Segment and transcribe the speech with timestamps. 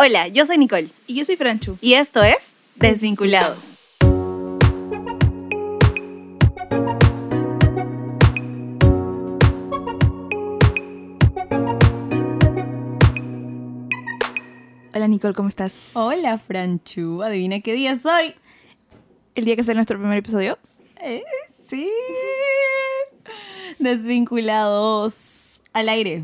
[0.00, 1.76] Hola, yo soy Nicole Y yo soy Franchu.
[1.80, 3.58] y esto es Desvinculados.
[14.94, 15.90] Hola Nicole, ¿cómo estás?
[15.94, 17.24] Hola, Franchu.
[17.24, 18.36] Adivina qué día soy.
[19.34, 20.58] El día que sale nuestro primer episodio.
[21.02, 21.24] Eh,
[21.68, 21.90] sí.
[23.80, 26.22] Desvinculados al aire.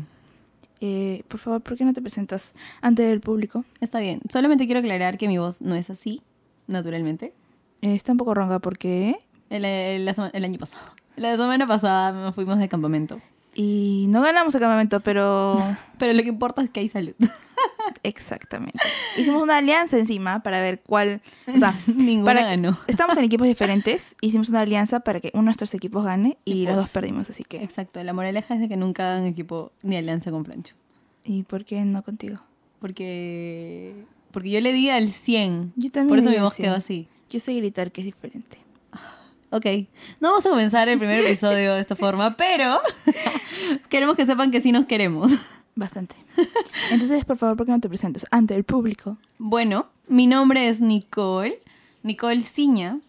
[0.81, 3.63] Eh, por favor, ¿por qué no te presentas ante el público?
[3.81, 4.21] Está bien.
[4.29, 6.21] Solamente quiero aclarar que mi voz no es así,
[6.67, 7.33] naturalmente.
[7.81, 9.15] Eh, está un poco ronca porque...
[9.49, 10.81] El, el- la sema- el año pasado.
[11.15, 13.21] La semana pasada nos fuimos de campamento.
[13.53, 15.55] Y no ganamos el campamento, pero...
[15.97, 17.13] Pero lo que importa es que hay salud.
[18.03, 18.79] Exactamente.
[19.17, 21.21] Hicimos una alianza encima para ver cuál...
[21.53, 22.77] O sea, Ninguna para- ganó.
[22.87, 24.15] estamos en equipos diferentes.
[24.21, 27.29] Hicimos una alianza para que uno de nuestros equipos gane y, Y los dos perdimos,
[27.29, 27.63] así que...
[27.63, 28.03] Exacto.
[28.03, 30.75] La moraleja es de que nunca hagan equipo ni alianza con Franchu.
[31.23, 32.39] ¿Y por qué no contigo?
[32.79, 33.95] Porque.
[34.31, 35.73] Porque yo le di al 100.
[35.75, 36.65] Yo también Por eso mi voz 100.
[36.67, 37.07] quedó así.
[37.29, 38.59] Yo sé gritar que es diferente.
[39.49, 39.65] Ok.
[40.19, 42.79] No vamos a comenzar el primer episodio de esta forma, pero
[43.89, 45.31] queremos que sepan que sí nos queremos.
[45.75, 46.15] Bastante.
[46.91, 49.17] Entonces, por favor, ¿por qué no te presentas ante el público?
[49.37, 51.59] Bueno, mi nombre es Nicole.
[52.03, 52.99] Nicole Ciña.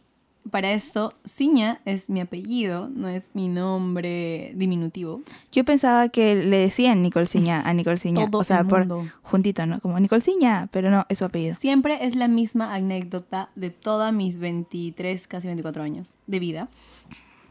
[0.51, 5.23] Para esto, Ciña es mi apellido, no es mi nombre diminutivo.
[5.51, 8.31] Yo pensaba que le decían Nicolciña a Nicolciña.
[8.31, 8.87] Todo o sea, el por
[9.23, 9.81] juntito, ¿no?
[9.81, 11.57] Como Nicolciña, pero no, es su apellido.
[11.57, 16.69] Siempre es la misma anécdota de todas mis 23, casi 24 años de vida.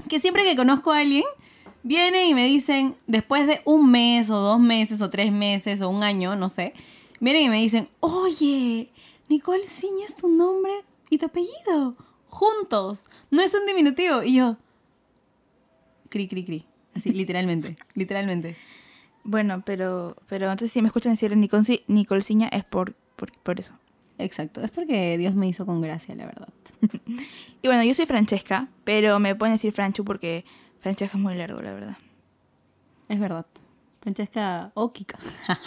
[0.07, 1.25] Que siempre que conozco a alguien,
[1.86, 5.89] viene y me dicen, después de un mes o dos meses o tres meses o
[5.89, 6.73] un año, no sé,
[7.19, 8.89] vienen y me dicen, oye,
[9.30, 10.72] Nicole Ciña es tu nombre
[11.09, 11.95] y tu apellido.
[12.28, 13.08] Juntos.
[13.31, 14.22] No es un diminutivo.
[14.23, 14.58] Y yo,
[16.09, 16.66] cri, cri, cri.
[16.95, 18.58] Así, literalmente, literalmente.
[19.23, 23.73] Bueno, pero, pero entonces si me escuchan decir Nicolci- Nicolciña es por, por, por eso.
[24.17, 24.61] Exacto.
[24.61, 26.50] Es porque Dios me hizo con gracia, la verdad.
[27.61, 30.45] Y bueno, yo soy Francesca, pero me pueden decir Franchu porque
[30.86, 31.97] Francesca es muy largo, la verdad.
[33.09, 33.47] Es verdad.
[34.01, 35.18] Francesca o Kika.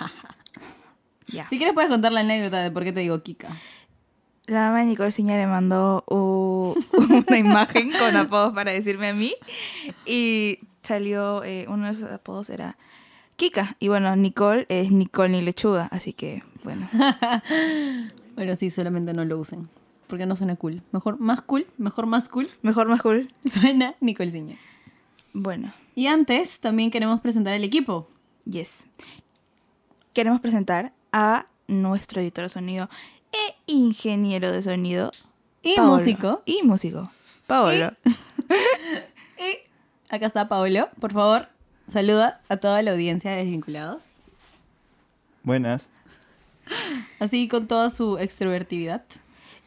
[1.26, 1.46] Ya.
[1.48, 3.48] Si quieres puedes contar la anécdota de por qué te digo Kika.
[4.46, 9.34] La mamá de Nicolciña le mandó u- una imagen con apodos para decirme a mí.
[10.06, 12.78] Y salió, eh, uno de esos apodos era
[13.36, 13.76] Kika.
[13.80, 16.88] Y bueno, Nicole es Nicole ni lechuga, así que bueno.
[18.36, 19.68] Bueno, sí, solamente no lo usen.
[20.06, 20.80] Porque no suena cool.
[20.92, 22.48] Mejor más cool, mejor más cool.
[22.62, 23.26] Mejor, más cool.
[23.44, 24.56] Suena Nicolciña.
[25.40, 28.08] Bueno, Y antes también queremos presentar el equipo.
[28.44, 28.86] yes.
[30.12, 32.88] Queremos presentar a nuestro editor de sonido
[33.32, 35.12] e ingeniero de sonido.
[35.62, 35.92] Y Paolo.
[35.92, 36.42] músico.
[36.44, 37.10] Y músico.
[37.46, 37.92] Paolo.
[39.38, 40.88] Y acá está Paolo.
[41.00, 41.48] Por favor,
[41.88, 44.02] saluda a toda la audiencia de Desvinculados.
[45.44, 45.88] Buenas.
[47.20, 49.04] Así con toda su extrovertividad.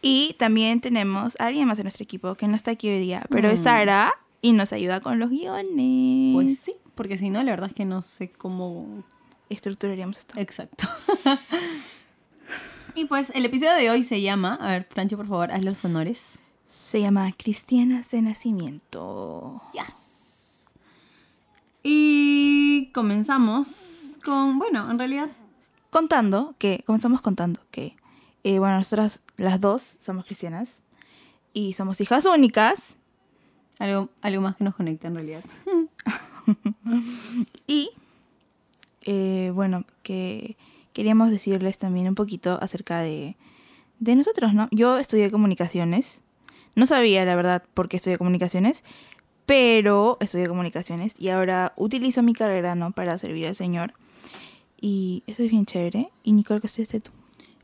[0.02, 3.24] Y también tenemos a alguien más de nuestro equipo que no está aquí hoy día,
[3.30, 3.52] pero Mm.
[3.54, 6.34] estará y nos ayuda con los guiones.
[6.34, 9.04] Pues sí, porque si no, la verdad es que no sé cómo
[9.50, 10.34] estructuraríamos esto.
[10.38, 10.88] Exacto.
[12.96, 15.84] y pues el episodio de hoy se llama, a ver, Francho, por favor, haz los
[15.86, 16.40] honores.
[16.66, 19.62] Se llama Cristianas de Nacimiento.
[19.74, 20.70] Yes.
[21.84, 25.30] Y comenzamos con, bueno, en realidad,
[25.92, 27.98] Contando que, comenzamos contando que,
[28.46, 30.80] eh, bueno, nosotras las dos somos cristianas
[31.54, 32.96] y somos hijas únicas
[33.82, 35.44] algo, algo más que nos conecta en realidad.
[37.68, 37.90] y,
[39.02, 40.56] eh, bueno, que
[40.94, 43.36] queríamos decirles también un poquito acerca de,
[44.00, 44.68] de nosotros, ¿no?
[44.72, 46.22] Yo estudié comunicaciones,
[46.76, 48.84] no sabía la verdad por qué estudié comunicaciones,
[49.48, 52.92] pero estudié comunicaciones y ahora utilizo mi carrera, ¿no?
[52.92, 53.94] Para servir al Señor.
[54.80, 56.10] Y eso es bien chévere.
[56.24, 57.12] Y Nicole, ¿qué estudiaste tú?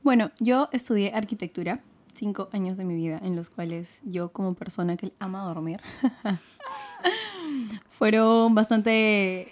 [0.01, 1.81] Bueno, yo estudié arquitectura,
[2.17, 5.79] cinco años de mi vida, en los cuales yo como persona que ama dormir,
[7.89, 9.47] fueron bastante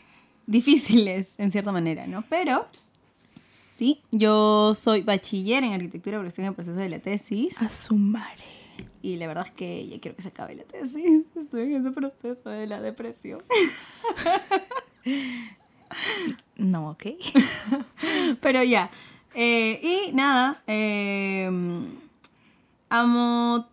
[0.47, 2.23] difíciles en cierta manera, ¿no?
[2.29, 2.67] Pero
[3.71, 7.69] sí, yo soy bachiller en arquitectura porque estoy en el proceso de la tesis A
[7.69, 8.44] su madre.
[9.01, 11.25] y la verdad es que ya quiero que se acabe la tesis.
[11.35, 13.41] Estoy en ese proceso de la depresión.
[16.57, 17.03] No, ok.
[18.41, 18.89] Pero ya.
[19.33, 21.50] Eh, y nada, eh,
[22.89, 23.67] amo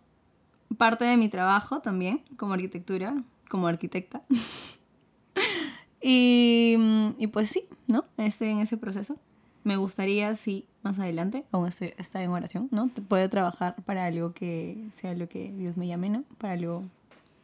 [0.77, 4.23] parte de mi trabajo también, como arquitectura, como arquitecta.
[6.01, 6.75] y,
[7.17, 8.05] y pues sí, ¿no?
[8.17, 9.17] Estoy en ese proceso.
[9.63, 12.89] Me gustaría, sí, más adelante, aún estoy, está en oración, ¿no?
[13.07, 16.23] Puedo trabajar para algo que sea lo que Dios me llame, ¿no?
[16.37, 16.83] Para algo,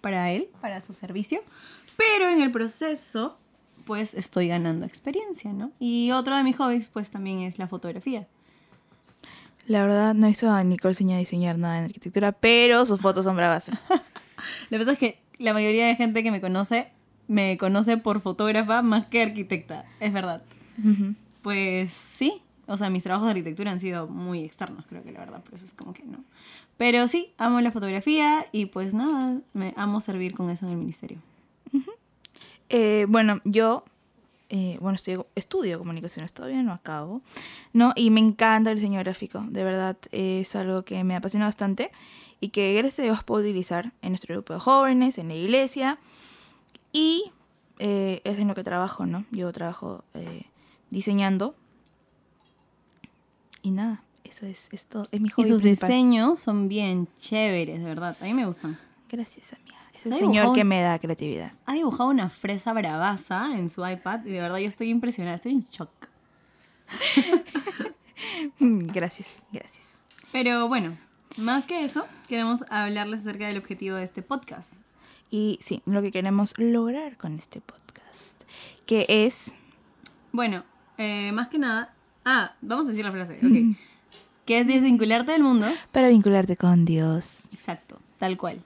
[0.01, 1.41] para Él, para su servicio.
[1.95, 3.37] Pero en el proceso,
[3.85, 5.71] pues estoy ganando experiencia, ¿no?
[5.79, 8.27] Y otro de mis hobbies, pues también es la fotografía.
[9.69, 13.23] La verdad, no he visto a Nicole Ciña diseñar nada en arquitectura, pero sus fotos
[13.23, 13.65] son bravas.
[14.71, 16.87] Lo que pasa es que la mayoría de gente que me conoce,
[17.27, 20.41] me conoce por fotógrafa más que arquitecta, es verdad.
[21.43, 25.19] Pues sí, o sea, mis trabajos de arquitectura han sido muy externos, creo que la
[25.19, 26.23] verdad, por eso es como que no.
[26.77, 30.77] Pero sí, amo la fotografía y pues nada, me amo servir con eso en el
[30.79, 31.19] ministerio.
[32.69, 33.83] Eh, bueno, yo,
[34.49, 37.21] eh, bueno, estudio, estudio comunicaciones, todavía no acabo,
[37.73, 37.93] ¿no?
[37.95, 41.91] Y me encanta el diseño gráfico, de verdad, es algo que me apasiona bastante
[42.39, 45.99] y que gracias a Dios puedo utilizar en nuestro grupo de jóvenes, en la iglesia,
[46.91, 47.31] y
[47.79, 49.25] eh, es en lo que trabajo, ¿no?
[49.31, 50.43] Yo trabajo eh,
[50.89, 51.55] diseñando
[53.61, 55.89] y nada, eso es, es todo, es mi Y hobby sus principal.
[55.89, 58.79] diseños son bien chéveres, de verdad, a mí me gustan.
[59.09, 59.78] Gracias, amiga.
[59.99, 61.51] Es el Ay, señor que me da creatividad.
[61.65, 65.51] Ha dibujado una fresa bravaza en su iPad y de verdad yo estoy impresionada, estoy
[65.51, 65.91] en shock.
[68.59, 69.85] Gracias, gracias.
[70.31, 70.97] Pero bueno,
[71.37, 74.83] más que eso, queremos hablarles acerca del objetivo de este podcast.
[75.29, 78.43] Y sí, lo que queremos lograr con este podcast,
[78.85, 79.53] que es...
[80.31, 80.63] Bueno,
[80.97, 81.93] eh, más que nada.
[82.25, 83.77] Ah, vamos a decir la frase, ok.
[84.45, 85.67] que es desvincularte del mundo.
[85.91, 87.41] Para vincularte con Dios.
[87.51, 88.63] Exacto, tal cual.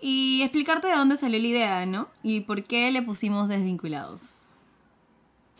[0.00, 2.08] Y explicarte de dónde salió la idea, ¿no?
[2.22, 4.48] Y por qué le pusimos desvinculados.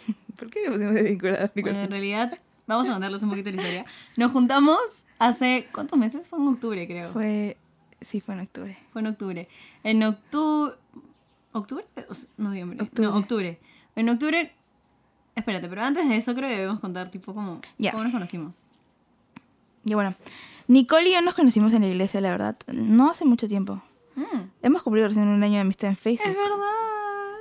[0.39, 1.51] ¿Por qué le pusimos de vinculados?
[1.55, 3.85] Bueno, en realidad, vamos a contarles un poquito la historia.
[4.17, 4.79] Nos juntamos
[5.19, 5.69] hace.
[5.73, 6.27] ¿Cuántos meses?
[6.27, 7.13] Fue en octubre, creo.
[7.13, 7.57] Fue...
[8.01, 8.79] Sí, fue en octubre.
[8.93, 9.49] Fue en octubre.
[9.85, 10.75] En octubre.
[11.53, 11.85] ¿Octubre?
[12.39, 12.79] Noviembre.
[12.81, 13.09] Octubre.
[13.09, 13.59] No, octubre.
[13.97, 14.53] En octubre.
[15.35, 17.93] Espérate, pero antes de eso creo que debemos contar, tipo, cómo, Ya.
[17.93, 18.71] cómo nos conocimos.
[19.85, 20.15] Y bueno,
[20.69, 23.83] Nicole y yo nos conocimos en la iglesia, la verdad, no hace mucho tiempo.
[24.21, 26.27] Mm, Hemos cumplido recién un año de amistad en es Facebook.
[26.37, 26.57] verdad.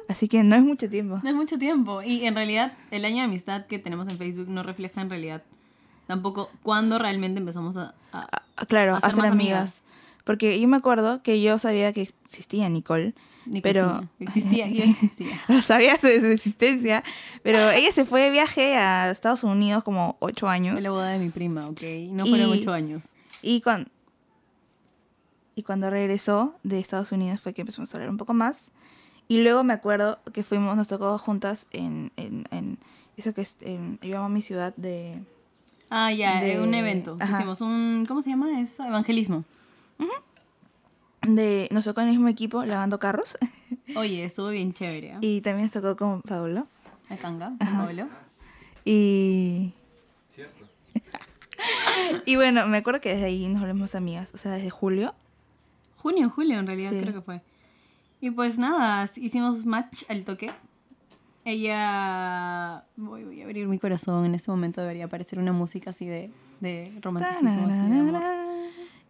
[0.08, 1.20] Así que no es mucho tiempo.
[1.22, 2.02] No es mucho tiempo.
[2.02, 5.44] Y en realidad, el año de amistad que tenemos en Facebook no refleja en realidad
[6.08, 7.94] tampoco cuándo realmente empezamos a.
[8.12, 8.28] a-
[8.58, 9.60] Ah, Claro, A ser a ser más amigas.
[9.60, 9.82] amigas.
[10.24, 13.14] Porque yo me acuerdo que yo sabía que existía Nicole,
[13.46, 14.04] Nicole pero...
[14.20, 15.40] Existía, yo existía.
[15.64, 17.04] sabía su, su existencia,
[17.42, 20.74] pero ella se fue de viaje a Estados Unidos como ocho años.
[20.74, 21.82] Fue la boda de mi prima, ¿ok?
[22.12, 23.14] No fueron Y- ocho años.
[23.42, 23.90] Y cuando,
[25.60, 28.72] y cuando regresó de Estados Unidos fue que empezamos a hablar un poco más.
[29.28, 32.78] Y luego me acuerdo que fuimos, nos tocó juntas en, en, en
[33.18, 35.20] eso que es, en, yo amo mi ciudad de...
[35.90, 37.18] Ah, ya, de- eh, un evento.
[37.20, 37.40] ajá.
[37.40, 38.06] Hicimos un.
[38.08, 38.86] ¿Cómo se llama eso?
[38.86, 39.44] Evangelismo.
[41.28, 43.38] de nos tocó en el mismo equipo lavando carros.
[43.98, 45.10] Oye, estuvo bien chévere.
[45.10, 45.18] ¿eh?
[45.20, 46.68] y también nos tocó con Pablo.
[47.10, 48.08] A Canga, con Pablo.
[48.86, 49.74] Y...
[52.26, 55.14] y bueno, me acuerdo que desde ahí nos volvemos amigas, o sea, desde julio.
[56.02, 57.00] Junio, julio, en realidad, Sí.
[57.02, 57.42] creo que fue.
[58.22, 60.52] Y pues nada, hicimos match al toque.
[61.46, 62.84] Ella.
[62.98, 64.26] Voy, voy a abrir mi corazón.
[64.26, 67.50] En este momento debería aparecer una música así de, de romanticismo.
[67.50, 68.22] así de amor.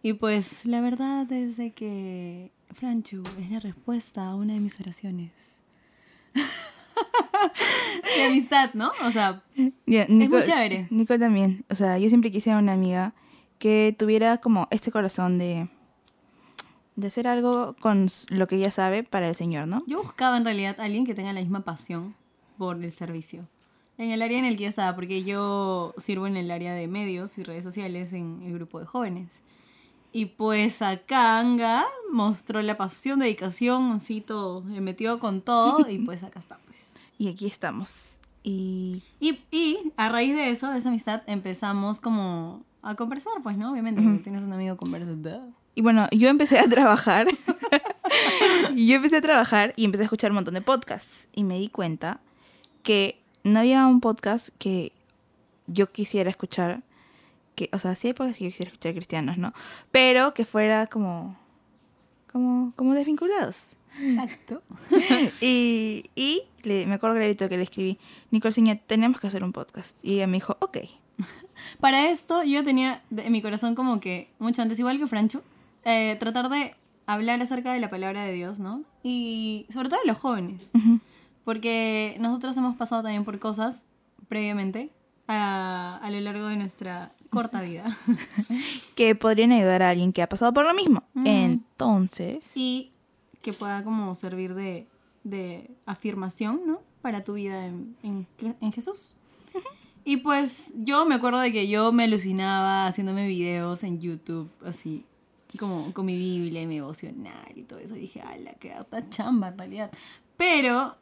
[0.02, 4.80] Y pues la verdad es de que Franchu es la respuesta a una de mis
[4.80, 5.32] oraciones.
[8.16, 8.92] de amistad, ¿no?
[9.04, 10.86] O sea, muy Nicole- chévere.
[10.90, 11.64] Nicole también.
[11.70, 13.12] O sea, yo siempre quise una amiga
[13.58, 15.68] que tuviera como este corazón de,
[17.00, 19.82] de hacer algo con lo que ella sabe para el Señor, ¿no?
[19.86, 22.14] yo buscaba en realidad a alguien que tenga la misma pasión
[22.58, 23.48] por el servicio.
[23.96, 26.88] En el área en el que yo estaba, porque yo sirvo en el área de
[26.88, 29.28] medios y redes sociales en el grupo de jóvenes.
[30.12, 35.98] Y pues acá Anga mostró la pasión, dedicación, así todo, le metió con todo y
[36.04, 36.78] pues acá está, pues.
[37.18, 38.18] Y aquí estamos.
[38.42, 43.58] Y Y, y a raíz de eso, de esa amistad, empezamos como a conversar, pues,
[43.58, 43.72] ¿no?
[43.72, 45.42] Obviamente, porque tienes un amigo conversador.
[45.74, 47.28] Y bueno, yo empecé a trabajar.
[48.74, 51.28] yo empecé a trabajar y empecé a escuchar un montón de podcasts.
[51.32, 52.20] Y me di cuenta
[52.82, 54.92] que no había un podcast que
[55.66, 56.82] yo quisiera escuchar.
[57.54, 59.52] Que, o sea, sí hay podcasts que yo quisiera escuchar cristianos, ¿no?
[59.90, 61.36] Pero que fuera como.
[62.30, 63.76] como, como desvinculados.
[63.98, 64.62] Exacto.
[65.40, 67.98] y y le, me acuerdo clarito que le escribí,
[68.30, 69.96] Nicole Ciña, tenemos que hacer un podcast.
[70.02, 70.78] Y ella me dijo, ok.
[71.80, 75.42] Para esto, yo tenía en mi corazón como que, mucho antes, igual que Francho,
[75.84, 76.74] eh, tratar de
[77.06, 78.84] hablar acerca de la palabra de Dios, ¿no?
[79.02, 80.70] Y sobre todo de los jóvenes.
[81.44, 83.82] Porque nosotros hemos pasado también por cosas
[84.28, 84.90] previamente
[85.26, 87.96] a, a lo largo de nuestra corta vida.
[88.94, 91.02] Que podrían ayudar a alguien que ha pasado por lo mismo.
[91.24, 92.54] Entonces.
[92.54, 92.92] y
[93.40, 94.86] que pueda como servir de,
[95.24, 96.80] de afirmación, ¿no?
[97.00, 99.16] Para tu vida en, en Jesús.
[100.04, 105.04] Y pues yo me acuerdo de que yo me alucinaba haciéndome videos en YouTube, así,
[105.58, 107.96] como con mi Biblia y mi devocional y todo eso.
[107.96, 109.90] Y dije, ala, qué harta chamba en realidad.
[110.36, 110.96] Pero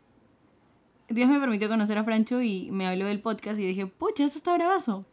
[1.09, 4.39] Dios me permitió conocer a Francho y me habló del podcast y dije, pucha, esto
[4.39, 5.05] está bravazo.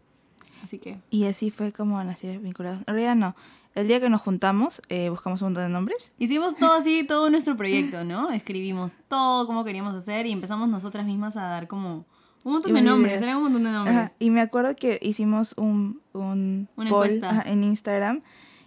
[0.64, 2.80] Así que Y así fue como nació Desvinculados.
[2.88, 3.36] En realidad no.
[3.76, 6.14] El día que nos juntamos, eh, buscamos un montón de nombres.
[6.18, 8.32] hicimos todo así, todo nuestro proyecto, ¿no?
[8.32, 12.06] Escribimos todo cómo queríamos hacer y empezamos nosotras mismas a dar como
[12.46, 13.98] un montón de nombres, eran un montón de nombres.
[13.98, 18.22] Ajá, Y me acuerdo que hicimos un, un Una poll ajá, en Instagram.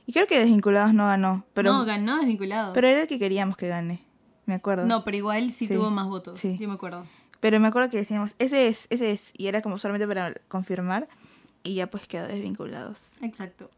[0.08, 1.44] Y creo que Desvinculados no ganó.
[1.52, 2.72] Pero, no, ganó desvinculado.
[2.72, 4.00] pero era el que queríamos que gane.
[4.46, 4.86] Me acuerdo.
[4.86, 5.74] no, pero igual sí, Sí.
[5.74, 6.40] tuvo más votos.
[6.40, 6.56] Sí.
[6.58, 7.04] Yo me acuerdo.
[7.40, 9.22] Pero me acuerdo que decíamos, ese es, ese es.
[9.36, 11.08] Y era como solamente para confirmar.
[11.62, 13.10] Y ya pues quedó Desvinculados.
[13.20, 13.70] Exacto.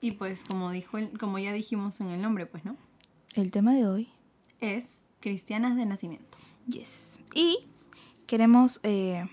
[0.00, 2.76] Y pues como dijo el- como ya dijimos en el nombre, pues, ¿no?
[3.34, 4.08] El tema de hoy
[4.60, 6.36] Es cristianas de nacimiento.
[6.66, 7.20] Yes.
[7.34, 7.60] Y
[8.26, 9.24] queremos eh,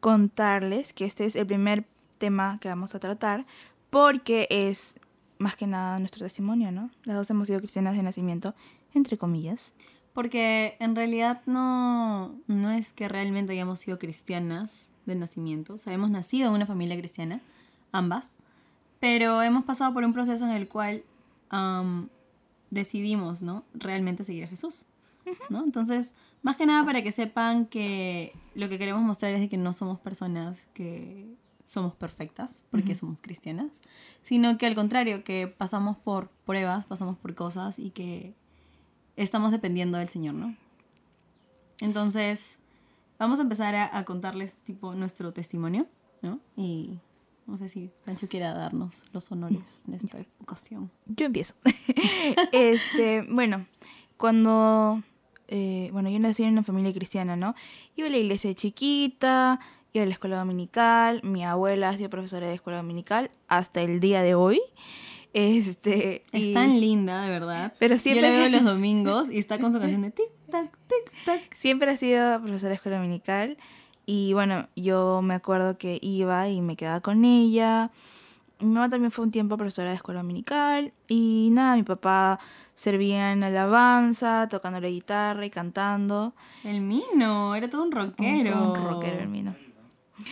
[0.00, 1.84] contarles que este es el primer
[2.18, 3.46] tema que vamos a tratar
[3.90, 4.96] porque es
[5.42, 6.90] más que nada nuestro testimonio, ¿no?
[7.04, 8.54] Las dos hemos sido cristianas de nacimiento,
[8.94, 9.72] entre comillas.
[10.14, 15.74] Porque en realidad no, no es que realmente hayamos sido cristianas de nacimiento.
[15.74, 17.40] O sea, hemos nacido en una familia cristiana,
[17.90, 18.36] ambas.
[19.00, 21.02] Pero hemos pasado por un proceso en el cual
[22.70, 23.64] decidimos, ¿no?
[23.74, 24.86] Realmente seguir a Jesús.
[25.50, 25.64] ¿no?
[25.64, 29.56] Entonces, más que nada para que sepan que lo que queremos mostrar es de que
[29.56, 31.36] no somos personas que
[31.72, 33.70] somos perfectas porque somos cristianas,
[34.22, 38.34] sino que al contrario, que pasamos por pruebas, pasamos por cosas y que
[39.16, 40.54] estamos dependiendo del Señor, ¿no?
[41.80, 42.58] Entonces,
[43.18, 45.86] vamos a empezar a, a contarles tipo nuestro testimonio,
[46.20, 46.40] ¿no?
[46.56, 46.98] Y
[47.46, 50.90] no sé si Pancho quiera darnos los honores en esta ocasión.
[51.06, 51.54] Yo empiezo.
[52.52, 53.64] este, bueno,
[54.18, 55.02] cuando
[55.48, 57.54] eh, bueno, yo nací en una familia cristiana, ¿no?
[57.96, 59.60] Iba a la iglesia de chiquita,
[59.92, 64.00] iba a la escuela dominical, mi abuela ha sido profesora de escuela dominical hasta el
[64.00, 64.60] día de hoy.
[65.34, 67.72] Este, Es y tan linda, de verdad.
[67.78, 70.70] Pero Yo siempre- la veo los domingos y está con su canción de tic tac
[70.86, 71.54] tic tac.
[71.54, 73.56] siempre ha sido profesora de escuela dominical
[74.04, 77.90] y bueno, yo me acuerdo que iba y me quedaba con ella.
[78.60, 82.38] Mi mamá también fue un tiempo profesora de escuela dominical y nada, mi papá
[82.74, 86.34] servía en alabanza, tocando la guitarra y cantando.
[86.62, 88.54] El Mino, era todo un rockero.
[88.72, 89.54] Un, un rockero el mino.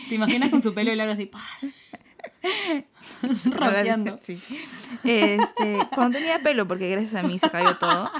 [0.09, 1.25] ¿Te imaginas con su pelo largo así?
[1.25, 1.39] ¡pah!
[3.21, 4.19] Rockeando.
[4.23, 4.39] Sí.
[5.03, 8.11] Este, cuando tenía pelo, porque gracias a mí se cayó todo.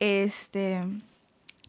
[0.00, 0.82] Este,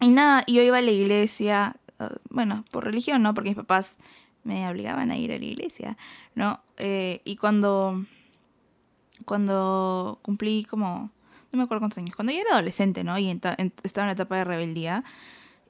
[0.02, 3.34] y nada, yo iba a la iglesia, eh, bueno, por religión, ¿no?
[3.34, 3.96] Porque mis papás
[4.44, 5.98] me obligaban a ir a la iglesia,
[6.36, 6.60] ¿no?
[6.78, 8.06] Eh, y cuando,
[9.26, 11.12] cuando cumplí como,
[11.52, 13.18] no me acuerdo cuántos años, cuando yo era adolescente, ¿no?
[13.18, 13.42] Y en-
[13.84, 15.04] estaba en la etapa de rebeldía.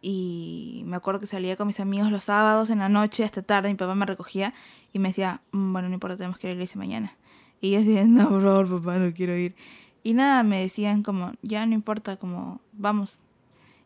[0.08, 3.70] Y me acuerdo que salía con mis amigos los sábados en la noche hasta tarde.
[3.70, 4.54] Mi papá me recogía
[4.94, 7.16] y me decía, "Mm, bueno, no importa, tenemos que ir a la iglesia mañana.
[7.60, 9.56] Y yo decía, no, por favor, papá, no quiero ir.
[10.04, 13.18] Y nada, me decían como, ya no importa, como, vamos.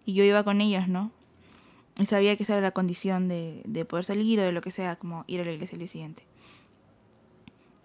[0.06, 1.12] Y yo iba con ellos, ¿no?
[1.98, 4.72] Y sabía que esa era la condición de, de poder salir o de lo que
[4.72, 6.24] sea, como ir a la iglesia el día siguiente.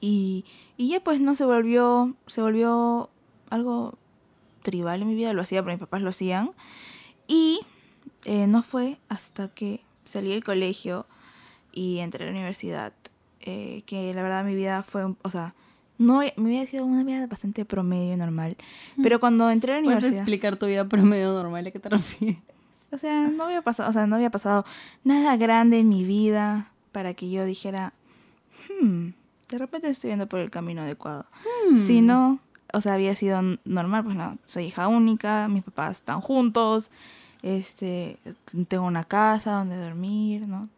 [0.00, 0.44] Y,
[0.76, 3.10] y ya pues no se volvió, se volvió
[3.48, 3.96] algo
[4.62, 6.50] tribal en mi vida, lo hacía porque mis papás lo hacían.
[7.28, 7.60] Y
[8.24, 11.06] eh, no fue hasta que salí del colegio
[11.72, 12.92] y entré a la universidad,
[13.40, 15.54] eh, que la verdad mi vida fue, o sea,
[15.98, 18.56] no mi vida ha sido una vida bastante promedio normal,
[19.02, 21.88] pero cuando entré a la ¿Puedes universidad, explicar tu vida promedio normal a qué te
[21.88, 22.38] refieres?
[22.92, 24.64] o sea, no había pasado, o sea, no había pasado
[25.02, 27.92] nada grande en mi vida para que yo dijera,
[28.80, 29.08] hmm,
[29.48, 31.26] de repente estoy yendo por el camino adecuado.
[31.76, 32.38] Si no,
[32.72, 36.90] o sea, había sido normal, pues no, soy hija única, mis papás están juntos,
[37.44, 38.18] este,
[38.68, 40.68] tengo una casa donde dormir, ¿no?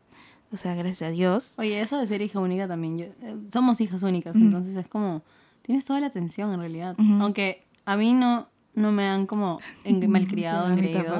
[0.52, 1.54] O sea, gracias a Dios.
[1.58, 2.98] Oye, eso de ser hija única también.
[2.98, 5.22] yo- eh, somos hijas únicas, entonces es como.
[5.62, 6.94] Tienes toda la atención en realidad.
[7.20, 11.18] Aunque a mí no, no me han como en- malcriado, A engreído.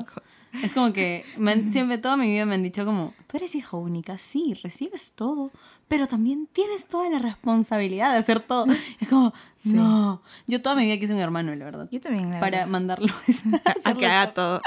[0.63, 3.55] Es como que me han- siempre toda mi vida me han dicho como, tú eres
[3.57, 5.51] hija única, sí, recibes todo,
[5.89, 8.67] pero también tienes toda la responsabilidad de hacer todo.
[9.01, 9.35] Es como,
[9.65, 10.23] no.
[10.47, 11.89] Yo toda mi vida quise un hermano, la verdad.
[11.91, 12.67] Yo también, la para verdad.
[12.71, 14.61] mandarlo a hacer que haga todo.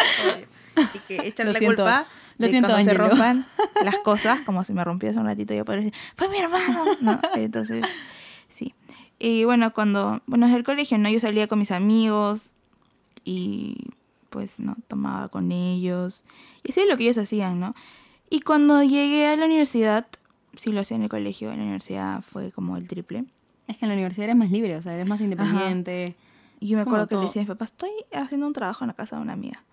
[0.93, 2.07] y que echarle la siento, culpa
[2.37, 3.09] lo de siento, cuando se Ángelo.
[3.09, 3.45] rompan
[3.83, 6.85] las cosas, como si me rompió hace un ratito, yo podría decir, fue mi hermano.
[7.01, 7.83] No, entonces,
[8.47, 8.73] sí.
[9.19, 11.09] Y bueno, cuando, bueno, desde el colegio, ¿no?
[11.09, 12.51] Yo salía con mis amigos
[13.25, 13.75] y
[14.29, 14.77] pues, ¿no?
[14.87, 16.23] Tomaba con ellos.
[16.63, 17.75] Y hacía lo que ellos hacían, ¿no?
[18.29, 20.07] Y cuando llegué a la universidad,
[20.55, 23.25] sí lo hacía en el colegio, en la universidad fue como el triple.
[23.67, 26.15] Es que en la universidad eres más libre, o sea, eres más independiente.
[26.59, 27.27] Y yo me Es acuerdo que le todo.
[27.27, 29.63] decía a mi papá, estoy haciendo un trabajo en la casa de una amiga.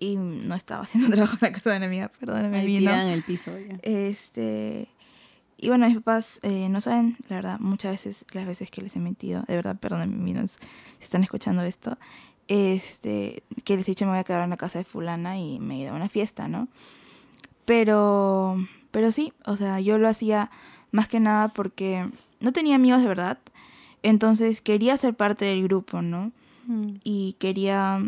[0.00, 2.90] Y no estaba haciendo trabajo en la casa de una amiga, perdóname, Ahí vino.
[2.90, 3.50] tiran en el piso.
[3.58, 3.78] ya.
[3.82, 4.88] Este.
[5.60, 8.94] Y bueno, mis papás eh, no saben, la verdad, muchas veces, las veces que les
[8.94, 10.52] he mentido, de verdad, perdónenme, minos,
[10.98, 11.98] si están escuchando esto,
[12.46, 15.58] este, que les he dicho me voy a quedar en la casa de fulana y
[15.58, 16.68] me he ido a una fiesta, ¿no?
[17.64, 18.56] Pero,
[18.90, 20.50] pero sí, o sea, yo lo hacía
[20.90, 22.08] Más que nada porque
[22.40, 23.38] no tenía amigos de verdad.
[24.02, 26.32] Entonces quería ser parte del grupo, ¿no?
[26.66, 26.94] Mm.
[27.04, 27.98] Y quería,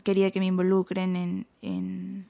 [0.00, 2.26] quería que me involucren en, en,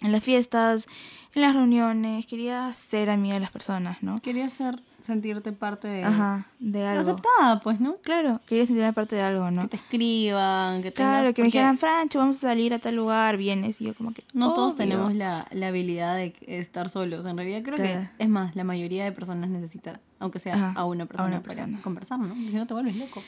[0.00, 0.86] en las fiestas,
[1.34, 2.26] en las reuniones.
[2.26, 4.20] Quería ser amiga de las personas, ¿no?
[4.20, 6.04] Quería ser, sentirte parte de...
[6.04, 7.00] Ajá, de algo.
[7.02, 7.96] Aceptada, pues, ¿no?
[8.02, 9.68] Claro, quería sentirme parte de algo, Que ¿no?
[9.68, 11.20] te escriban, que tengas...
[11.20, 13.80] Claro, que me dijeran, Francho, vamos a salir a tal lugar, vienes.
[13.80, 14.22] Y yo como que...
[14.32, 17.26] No todos tenemos la, la habilidad de estar solos.
[17.26, 18.00] En realidad creo Claro.
[18.16, 21.28] que, es más, la mayoría de personas necesita, aunque sea Ajá, a una a persona,
[21.28, 22.28] una para conversar, ¿no?
[22.28, 23.22] Porque si no te vuelves loco.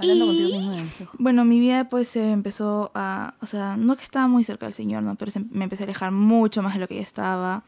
[0.00, 1.16] Hablando Y- contigo mismo en el espejo.
[1.18, 4.72] Bueno, mi vida pues se empezó a, o sea, no que estaba muy cerca del
[4.74, 5.14] Señor, ¿no?
[5.16, 7.62] Pero se- me empecé a alejar mucho más de lo que ya estaba.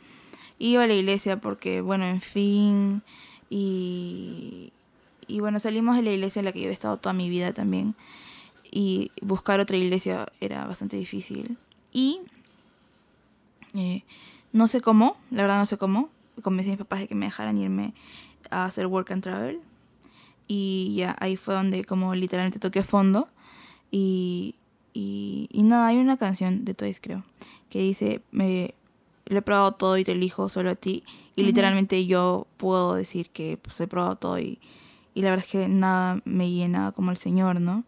[0.58, 3.02] Iba a la iglesia porque, bueno, en fin,
[3.50, 4.72] y,
[5.26, 7.52] y bueno, salimos de la iglesia en la que yo había estado toda mi vida
[7.52, 7.94] también.
[8.70, 11.58] Y buscar otra iglesia era bastante difícil.
[11.92, 12.20] Y
[13.74, 14.02] eh,
[14.52, 16.08] no sé cómo, la verdad no sé cómo,
[16.42, 17.92] convencí a mis papás de que me dejaran irme
[18.50, 19.60] a hacer work and travel.
[20.48, 23.28] Y ya ahí fue donde como literalmente toqué fondo.
[23.90, 24.56] Y,
[24.94, 27.24] y, y nada, hay una canción de Toys creo,
[27.70, 28.74] que dice, me,
[29.26, 31.04] lo he probado todo y te elijo solo a ti.
[31.36, 31.48] Y Ujú.
[31.48, 34.58] literalmente yo puedo decir que pues, he probado todo y,
[35.14, 37.84] y la verdad es que nada me llena como el Señor, ¿no?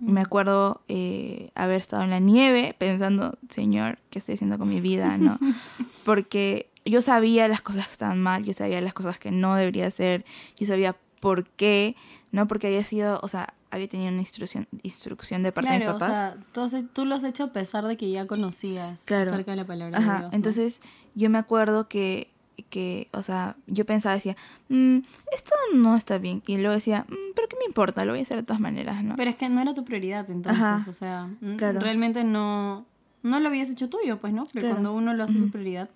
[0.00, 4.80] Me acuerdo eh, haber estado en la nieve pensando, Señor, ¿qué estoy haciendo con mi
[4.80, 5.16] vida?
[5.16, 5.38] ¿no?
[6.04, 9.86] Porque yo sabía las cosas que estaban mal, yo sabía las cosas que no debería
[9.86, 10.26] hacer,
[10.58, 11.96] yo sabía por qué,
[12.32, 12.46] ¿no?
[12.46, 15.96] Porque había sido, o sea, había tenido una instrucción, instrucción de parte de mis Claro,
[15.96, 16.70] o papás.
[16.70, 19.30] sea, tú, lo has hecho a pesar de que ya conocías Claro.
[19.32, 20.30] acerca de la palabra de Ajá, Dios.
[20.30, 20.36] ¿no?
[20.36, 20.80] entonces
[21.14, 22.30] yo me acuerdo que,
[22.70, 24.36] que, o sea, yo pensaba, decía,
[24.68, 24.98] "Mm,
[25.32, 26.42] esto no está bien.
[26.46, 28.04] Y luego decía, "Mm, pero ¿qué me importa?
[28.04, 29.16] Lo voy a hacer de todas maneras, ¿no?
[29.16, 31.80] Pero es que no era tu prioridad entonces, Ajá, o sea, claro.
[31.80, 32.84] realmente no,
[33.22, 34.44] no lo habías hecho tuyo, pues, ¿no?
[34.46, 34.68] Claro.
[34.70, 35.88] cuando uno lo hace su prioridad,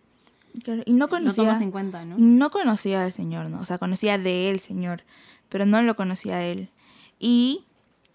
[0.63, 2.17] Claro, y no lo conocía, tomas en cuenta, ¿no?
[2.19, 3.61] no conocía al Señor, ¿no?
[3.61, 5.03] O sea, conocía de él, Señor,
[5.49, 6.71] pero no lo conocía a él.
[7.19, 7.65] Y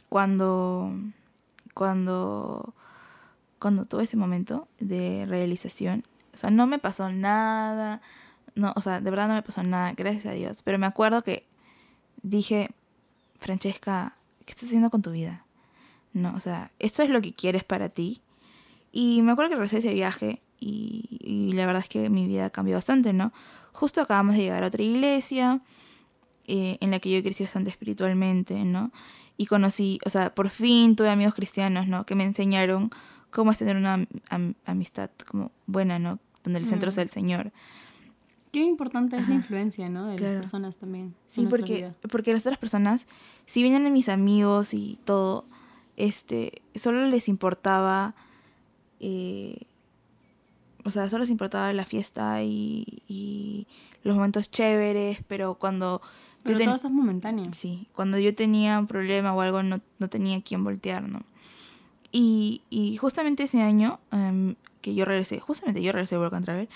[0.09, 0.93] cuando,
[1.73, 2.73] cuando,
[3.59, 8.01] cuando tuve ese momento de realización, o sea, no me pasó nada,
[8.55, 11.23] no, o sea, de verdad no me pasó nada, gracias a Dios, pero me acuerdo
[11.23, 11.47] que
[12.21, 12.69] dije,
[13.39, 15.45] Francesca, ¿qué estás haciendo con tu vida?
[16.13, 18.21] No, o sea, esto es lo que quieres para ti.
[18.91, 22.27] Y me acuerdo que regresé de ese viaje y, y la verdad es que mi
[22.27, 23.33] vida cambió bastante, ¿no?
[23.73, 25.61] Justo acabamos de llegar a otra iglesia
[26.45, 28.91] eh, en la que yo crecí bastante espiritualmente, ¿no?
[29.37, 32.05] Y conocí, o sea, por fin tuve amigos cristianos, ¿no?
[32.05, 32.91] Que me enseñaron
[33.31, 36.19] cómo es tener una am- am- amistad como buena, ¿no?
[36.43, 36.91] Donde el centro Mm.
[36.93, 37.51] sea el Señor.
[38.51, 40.05] Qué importante es la influencia, ¿no?
[40.05, 40.33] De Claro.
[40.33, 41.15] las personas también.
[41.29, 41.95] Sí, porque, vida.
[42.11, 43.07] porque las otras personas,
[43.47, 45.45] si vienen mis amigos y todo,
[45.97, 48.13] este, solo les importaba,
[48.99, 49.57] eh,
[50.85, 53.67] o sea, solo les importaba la fiesta y, y
[54.03, 56.07] los momentos chéveres, pero cuando yo
[56.43, 57.53] Pero ten- todo eso es momentáneo.
[57.53, 61.21] Sí, cuando yo tenía un problema o algo no, no tenía quien voltear, ¿no?
[62.11, 66.45] Y, y justamente ese año em, que yo regresé, justamente yo regresé de Work and
[66.45, 66.69] Travel,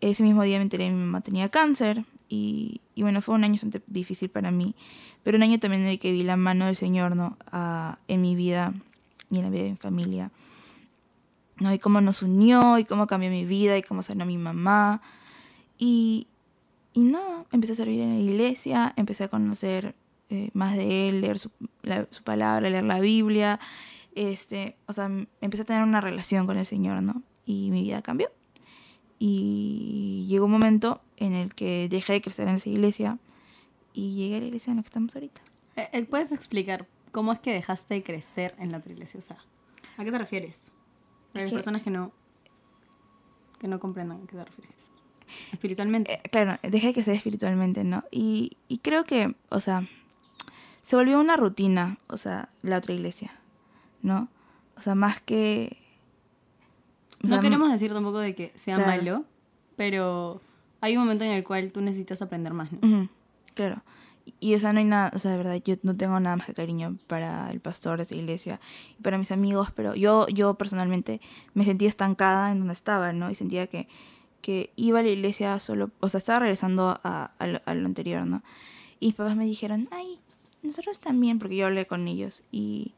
[0.00, 3.44] ese mismo día me enteré que mi mamá tenía cáncer y, y bueno, fue un
[3.44, 4.74] año bastante difícil para mí,
[5.22, 7.36] pero un año también en el que vi la mano del Señor, ¿no?
[7.50, 8.72] Ah, en mi vida
[9.30, 10.30] y en la vida de mi familia.
[11.58, 11.72] ¿No?
[11.72, 15.02] Y cómo nos unió, y cómo cambió mi vida, y cómo sanó mi mamá.
[15.78, 16.26] Y,
[16.92, 19.94] y nada, empecé a servir en la iglesia, empecé a conocer
[20.30, 21.50] eh, más de él, leer su,
[22.10, 23.60] su palabra, leer la Biblia.
[24.14, 27.22] Este, o sea, m- empecé a tener una relación con el Señor, ¿no?
[27.46, 28.28] Y mi vida cambió.
[29.18, 33.18] Y llegó un momento en el que dejé de crecer en esa iglesia
[33.92, 35.40] y llegué a la iglesia en la que estamos ahorita.
[35.76, 39.18] Eh, eh, ¿Puedes explicar cómo es que dejaste de crecer en la otra iglesia?
[39.18, 39.36] O sea,
[39.96, 40.72] ¿a qué te refieres?
[41.32, 42.12] Para las que- personas que no,
[43.58, 44.90] que no comprendan a qué te refieres.
[45.52, 46.12] Espiritualmente.
[46.14, 48.04] Eh, claro, dejé de crecer espiritualmente, ¿no?
[48.10, 49.86] Y, y creo que, o sea,
[50.84, 53.30] se volvió una rutina, o sea, la otra iglesia,
[54.02, 54.28] ¿no?
[54.76, 55.78] O sea, más que...
[57.22, 58.90] o no sea, queremos decir tampoco de que sea Claro.
[58.90, 59.24] malo,
[59.76, 60.40] pero
[60.80, 63.08] hay un momento en el cual tú necesitas aprender más, ¿no?
[63.54, 63.82] Claro.
[64.40, 66.46] Y, o sea, no hay nada, o sea, de verdad, yo no tengo nada más
[66.46, 68.60] que cariño para el pastor de esa iglesia
[68.98, 71.20] y para mis amigos, pero yo, yo personalmente
[71.54, 73.30] me sentía estancada en donde estaba, ¿no?
[73.30, 73.88] Y sentía que,
[74.40, 77.86] que iba a la iglesia solo, o sea, estaba regresando a, a lo, a lo
[77.86, 78.42] anterior, ¿no?
[79.00, 80.20] Y mis papás me dijeron, ay,
[80.62, 82.94] nosotros también, porque yo hablé con ellos y,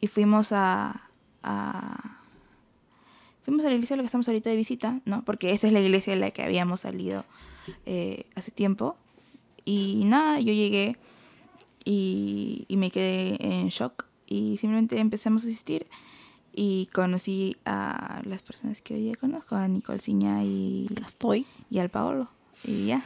[0.00, 1.08] y fuimos a,
[1.42, 2.18] a...
[3.42, 5.24] Fuimos a la iglesia a la que estamos ahorita de visita, ¿no?
[5.24, 7.24] Porque esa es la iglesia de la que habíamos salido
[7.86, 8.98] eh, hace tiempo.
[9.70, 10.96] Y nada, yo llegué
[11.84, 15.86] y, y me quedé en shock y simplemente empezamos a asistir
[16.54, 21.44] y conocí a las personas que hoy día conozco, a Nicole Ciña y, Acá estoy.
[21.68, 22.30] y al Paolo.
[22.64, 23.04] Y ya.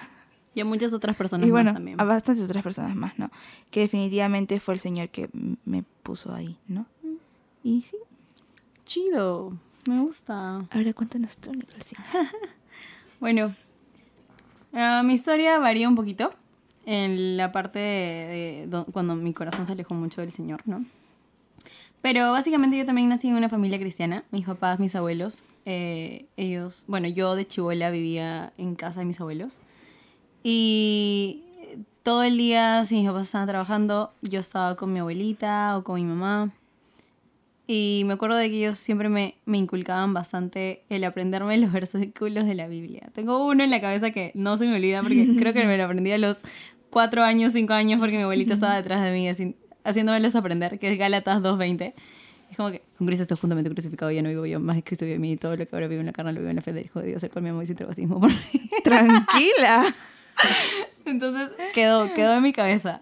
[0.55, 2.01] Y a muchas otras personas y bueno, más también.
[2.01, 3.33] a bastantes otras personas más, ¿no?
[3.72, 5.31] Que definitivamente fue el Señor que
[5.64, 6.87] me puso ahí, ¿no?
[7.64, 7.96] Y sí,
[8.87, 9.59] Chido.
[9.88, 10.64] Me gusta.
[10.70, 12.05] ahora cuéntanos tú, Nicolcina.
[13.18, 13.55] Bueno,
[14.72, 16.33] ah, mi historia varía un poquito
[16.87, 17.85] en la parte de,
[18.62, 20.85] de do- cuando mi corazón se alejó mucho del Señor, ¿no?
[22.01, 24.25] Pero básicamente yo también nací en una familia cristiana.
[24.33, 29.21] Mis papás, mis abuelos, eh, ellos, bueno, yo de chivola vivía en casa de mis
[29.21, 29.61] abuelos.
[30.42, 31.45] Y
[32.03, 35.97] todo el día, si mis papás estaban trabajando, yo estaba con mi abuelita o con
[35.97, 36.51] mi mamá.
[37.66, 42.46] Y me acuerdo de que ellos siempre me, me inculcaban bastante el aprenderme los versículos
[42.46, 43.09] de la Biblia.
[43.14, 45.85] Tengo uno en la cabeza que no se me olvida porque creo que me lo
[45.85, 46.38] aprendí a los
[46.90, 50.92] cuatro años, cinco años porque mi abuelita estaba detrás de mí así, haciéndomelos aprender, que
[50.92, 51.94] es Gálatas 2.20.
[52.51, 55.14] Es como que con Cristo estoy juntamente crucificado, ya no vivo yo, más Cristo vive
[55.14, 56.62] en mí y todo lo que ahora vivo en la carne lo vivo en la
[56.62, 58.70] fe del Hijo de Dios, el cual me amó y sin bautismo por mí.
[58.85, 59.94] Tranquila.
[61.07, 63.01] Entonces quedó, quedó en mi cabeza.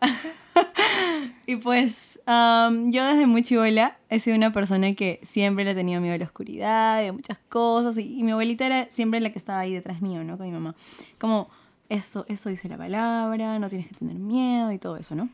[1.50, 5.74] Y pues am, yo desde muy chivola he sido una persona que siempre le he
[5.74, 7.98] tenido miedo a la oscuridad y a muchas cosas.
[7.98, 10.38] Y, y mi abuelita era siempre la que estaba ahí detrás mío, ¿no?
[10.38, 10.76] Con mi mamá.
[11.18, 11.48] Como,
[11.88, 15.28] eso, eso dice la palabra, no tienes que tener miedo y todo eso, ¿no?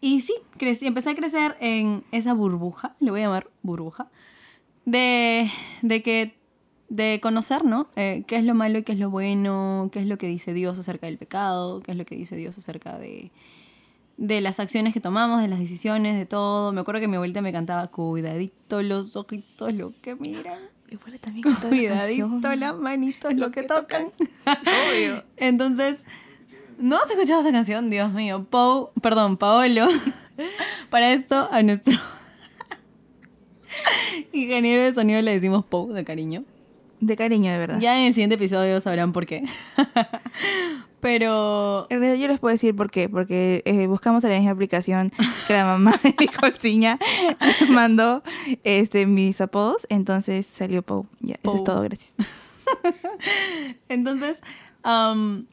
[0.00, 4.08] Y sí, crecí, empecé a crecer en esa burbuja, le voy a llamar burbuja,
[4.84, 5.50] de,
[5.82, 6.36] de que
[6.90, 7.88] de conocer, ¿no?
[7.96, 10.54] Eh, qué es lo malo y qué es lo bueno, qué es lo que dice
[10.54, 13.32] Dios acerca del pecado, qué es lo que dice Dios acerca de,
[14.16, 16.72] de las acciones que tomamos, de las decisiones, de todo.
[16.72, 20.58] Me acuerdo que mi abuelita me cantaba, cuidadito los ojitos, lo que miran.
[20.90, 24.08] Igual también cantaba la Cuidadito las manitos, lo, que, tocan.
[24.90, 25.24] Obvio.
[25.38, 26.04] Entonces,
[26.78, 27.88] ¿no has escuchado esa canción?
[27.88, 28.46] Dios mío.
[28.50, 29.88] Pau, perdón, Paolo.
[30.90, 31.94] Para esto, a nuestro
[34.32, 36.44] ingeniero de sonido le decimos Pau de cariño.
[37.00, 37.80] De cariño, de verdad.
[37.80, 39.44] Ya en el siguiente episodio sabrán por qué.
[41.02, 44.52] Pero En realidad yo les puedo decir por qué, porque eh, buscamos en la misma
[44.52, 45.12] aplicación
[45.48, 46.96] que la mamá de Nicolciña
[47.70, 48.22] mandó
[48.62, 51.06] este, mis apodos, entonces salió Pau.
[51.18, 52.14] Ya, eso es todo, gracias.
[53.88, 54.40] Entonces,
[54.84, 55.46] am,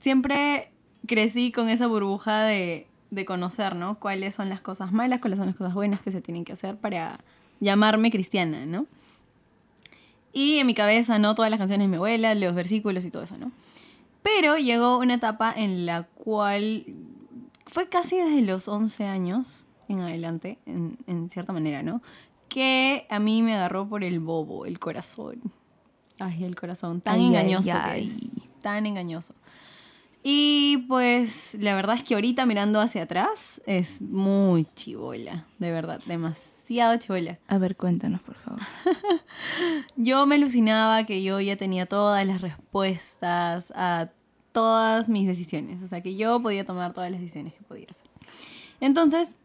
[0.00, 0.70] siempre
[1.06, 3.98] crecí con esa burbuja de, de conocer, ¿no?
[3.98, 6.78] Cuáles son las cosas malas, cuáles son las cosas buenas que se tienen que hacer
[6.78, 7.18] para
[7.60, 8.86] llamarme cristiana, ¿no?
[10.32, 11.34] Y en mi cabeza, ¿no?
[11.34, 13.52] Todas las canciones de mi abuela, los versículos y todo eso, ¿no?
[14.22, 16.84] Pero llegó una etapa en la cual
[17.66, 22.02] fue casi desde los 11 años en adelante, en, en cierta manera, ¿no?
[22.48, 25.40] Que a mí me agarró por el bobo, el corazón.
[26.18, 28.30] Ay, el corazón, tan Ay, ay, engañoso que es,
[28.60, 29.34] tan engañoso.
[30.22, 36.00] Y pues la verdad es que ahorita mirando hacia atrás es muy chivola, de verdad,
[36.04, 37.38] demasiado chivola.
[37.48, 38.60] A ver, cuéntanos, por favor.
[39.96, 44.10] Yo me alucinaba que yo ya tenía todas las respuestas a
[44.52, 48.08] todas mis decisiones, o sea que yo podía tomar todas las decisiones que podía hacer.
[48.80, 49.38] Entonces,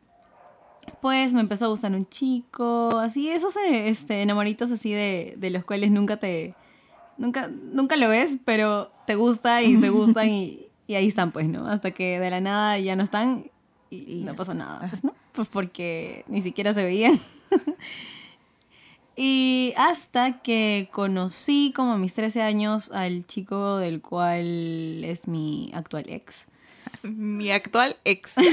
[1.01, 5.63] pues me empezó a gustar un chico, así, esos este, enamoritos así de, de los
[5.63, 6.55] cuales nunca te...
[7.17, 11.47] Nunca, nunca lo ves, pero te gusta y se gustan y, y ahí están, pues,
[11.47, 11.67] ¿no?
[11.67, 13.51] Hasta que de la nada ya no están
[13.89, 15.13] y, Y no pasó nada, pues, ¿no?
[15.31, 17.19] Pues porque ni siquiera se veían.
[19.17, 25.71] Y hasta que conocí como a mis 13 años al chico del cual es mi
[25.73, 26.47] actual ex.
[27.01, 28.33] Mi actual ex.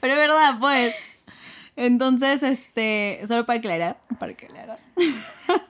[0.00, 0.94] Pero es verdad, pues.
[1.76, 4.78] Entonces, este, solo para aclarar, para aclarar.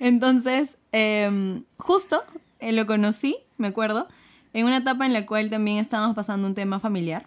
[0.00, 2.22] Entonces, em, justo
[2.62, 4.08] eh, lo conocí, me acuerdo,
[4.52, 7.26] en una etapa en la cual también estábamos pasando un tema familiar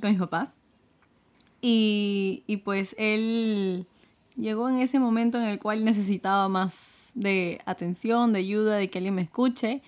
[0.00, 0.60] con mis papás.
[1.60, 3.86] Y, y pues él
[4.36, 8.98] llegó en ese momento en el cual necesitaba más de atención, de ayuda, de que
[8.98, 9.82] alguien me escuche.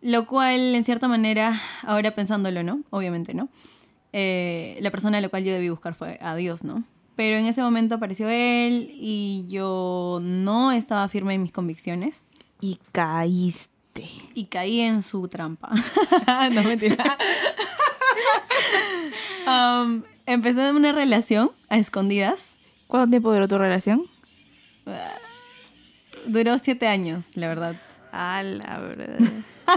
[0.00, 2.82] Lo cual, en cierta manera, ahora pensándolo, ¿no?
[2.90, 3.48] Obviamente, ¿no?
[4.12, 6.84] Eh, la persona a la cual yo debí buscar fue a Dios, ¿no?
[7.16, 12.22] Pero en ese momento apareció él y yo no estaba firme en mis convicciones
[12.60, 13.77] Y caíste.
[14.34, 15.70] Y caí en su trampa.
[16.52, 17.18] no mentira.
[19.46, 22.48] Um, empecé una relación a escondidas.
[22.86, 24.04] ¿Cuánto tiempo duró tu relación?
[26.26, 27.76] Duró siete años, la verdad.
[28.12, 29.18] A la verdad.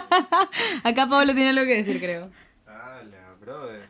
[0.83, 2.29] Acá Pablo tiene algo que decir, creo.
[2.65, 3.87] Hola, brother.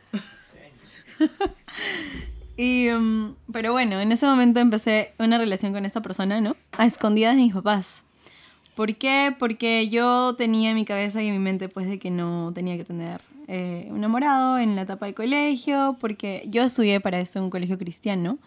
[2.56, 6.56] Y, um, pero bueno, en ese momento empecé una relación con esta persona, ¿no?
[6.72, 8.04] A escondidas de mis papás.
[8.74, 9.34] ¿Por qué?
[9.38, 12.76] Porque yo tenía en mi cabeza y en mi mente, pues, de que no tenía
[12.76, 17.38] que tener eh, un enamorado en la etapa de colegio, porque yo estudié para esto
[17.38, 18.38] en un colegio cristiano.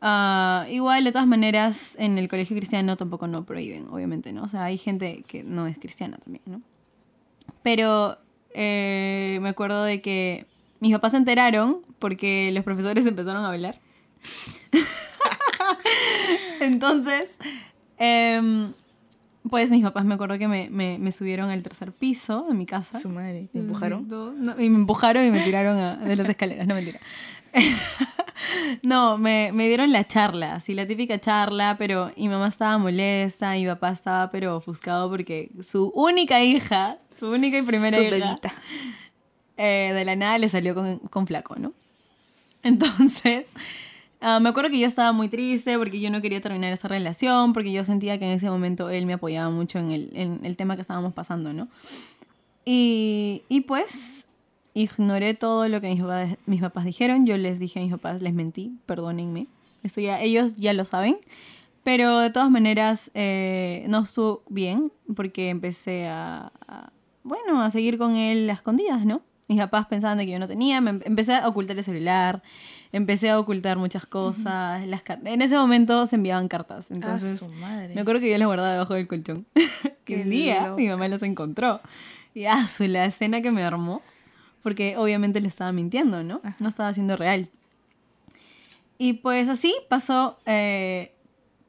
[0.00, 4.44] Ah, igual, de todas maneras, en el colegio cristiano tampoco no prohíben, obviamente, ¿no?
[4.44, 6.62] O sea, hay gente que no es cristiana también, ¿no?
[7.62, 8.18] Pero
[8.54, 10.46] eh, me acuerdo de que
[10.80, 13.80] mis papás se enteraron porque los profesores empezaron a hablar.
[16.60, 17.38] Entonces,
[17.98, 18.72] em,
[19.50, 22.66] pues mis papás me acuerdo que me, me- me subieron al tercer piso de mi
[22.66, 23.00] casa.
[23.00, 24.06] Su madre, ¿te empujaron?
[24.08, 27.00] No, y me empujaron y me tiraron a- de las escaleras, no mentira.
[28.82, 33.52] no, me, me dieron la charla, así la típica charla, pero mi mamá estaba molesta,
[33.52, 38.38] mi papá estaba pero ofuscado porque su única hija, su única y primera Su hija,
[39.56, 41.72] eh, de la nada le salió con, con flaco, ¿no?
[42.62, 43.52] Entonces,
[44.26, 47.52] ah, me acuerdo que yo estaba muy triste porque yo no quería terminar esa relación,
[47.52, 50.56] porque yo sentía que en ese momento él me apoyaba mucho en el, en el
[50.56, 51.68] tema que estábamos pasando, ¿no?
[52.64, 54.26] Y, y pues
[54.74, 57.24] ignoré todo lo que mis papás, mis papás dijeron.
[57.24, 59.46] Yo les dije a mis papás, les mentí, perdónenme.
[59.82, 61.18] Esto ya, ellos ya lo saben.
[61.82, 66.90] Pero de todas maneras, eh, no estuvo bien porque empecé a, a,
[67.22, 69.22] bueno, a seguir con él a escondidas, ¿no?
[69.48, 72.42] Mis papás pensaban de que yo no tenía, me em- empecé a ocultar el celular,
[72.92, 74.84] empecé a ocultar muchas cosas.
[74.86, 77.94] las car- en ese momento se enviaban cartas, entonces ah, su madre.
[77.94, 79.46] me acuerdo que yo las guardaba debajo del colchón.
[80.04, 80.76] que un día loca.
[80.82, 81.80] mi mamá las encontró.
[82.34, 84.02] Y ah, su, la escena que me armó,
[84.62, 86.40] porque obviamente le estaba mintiendo, ¿no?
[86.42, 86.56] Ajá.
[86.58, 87.48] No estaba siendo real.
[88.98, 91.12] Y pues así pasó, eh,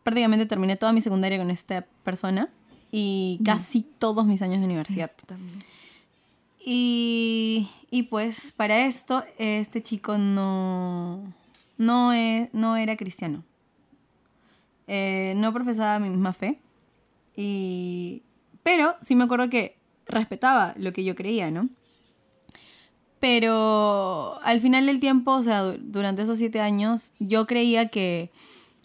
[0.03, 2.49] prácticamente terminé toda mi secundaria con esta persona
[2.91, 5.11] y casi todos mis años de universidad.
[5.27, 5.59] También.
[6.69, 11.33] Y, y pues para esto, este chico no,
[11.77, 13.45] no, e- no era cristiano.
[14.85, 16.59] Eh, no profesaba mi misma fe.
[17.37, 18.21] Y,
[18.63, 19.77] pero sí me acuerdo que
[20.07, 21.69] respetaba lo que yo creía, ¿no?
[23.21, 28.29] Pero al final del tiempo, o sea, du- durante esos siete años, yo creía que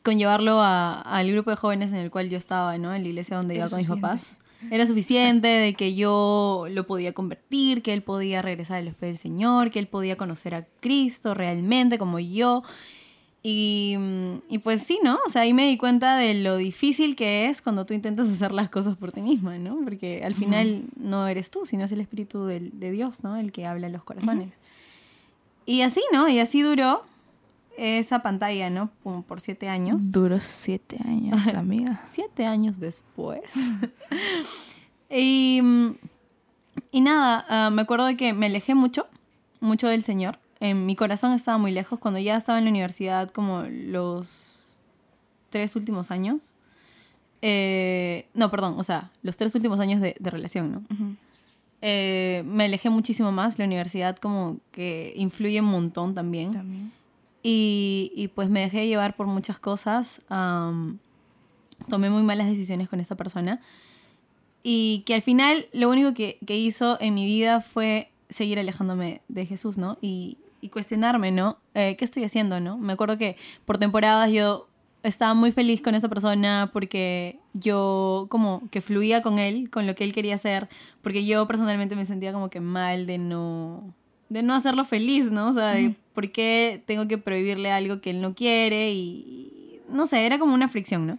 [0.04, 2.94] con llevarlo a- al grupo de jóvenes en el cual yo estaba, ¿no?
[2.94, 4.36] En la iglesia donde iba con mis papás.
[4.70, 9.10] Era suficiente de que yo lo podía convertir, que él podía regresar a los pies
[9.12, 12.62] del Señor, que él podía conocer a Cristo realmente como yo.
[13.44, 13.96] Y,
[14.48, 15.18] y pues sí, ¿no?
[15.26, 18.52] O sea, ahí me di cuenta de lo difícil que es cuando tú intentas hacer
[18.52, 19.78] las cosas por ti misma, ¿no?
[19.82, 23.36] Porque al final no eres tú, sino es el Espíritu del- de Dios, ¿no?
[23.36, 24.54] El que habla en los corazones.
[25.66, 26.28] Y así, ¿no?
[26.28, 27.02] Y así duró
[27.76, 28.90] esa pantalla, ¿no?
[29.02, 30.10] Por, por siete años.
[30.12, 32.02] Duró siete años, amiga.
[32.10, 33.42] Siete años después.
[35.10, 35.60] y,
[36.90, 39.06] y nada, ah, me acuerdo de que me alejé mucho,
[39.60, 40.38] mucho del Señor.
[40.60, 41.98] En mi corazón estaba muy lejos.
[41.98, 44.80] Cuando ya estaba en la universidad, como los
[45.50, 46.56] tres últimos años.
[47.42, 51.16] eh, no, perdón, o sea, los tres últimos años de, de relación, ¿no?
[51.84, 53.58] Eh, me alejé muchísimo más.
[53.58, 56.52] La universidad como que influye un montón también.
[56.52, 56.92] También.
[57.42, 60.22] Y, y, pues me dejé llevar por muchas cosas.
[60.28, 60.98] am,
[61.88, 63.60] tomé muy malas decisiones con esta persona.
[64.62, 69.22] Y que al final lo único que, que hizo en mi vida fue seguir alejándome
[69.28, 69.98] de Jesús, ¿no?
[70.00, 71.58] Y, y cuestionarme, ¿no?
[71.74, 72.78] Eh, ¿Qué estoy haciendo, no?
[72.78, 74.68] Me acuerdo que por temporadas yo
[75.02, 79.94] estaba muy feliz con esa persona porque yo como que fluía con él, con lo
[79.96, 80.68] que él quería hacer,
[81.02, 83.92] porque yo personalmente me sentía como que mal de no
[84.32, 85.48] de no hacerlo feliz, ¿no?
[85.48, 90.06] O sea, de por qué tengo que prohibirle algo que él no quiere y, no
[90.06, 91.18] sé, era como una fricción, ¿no?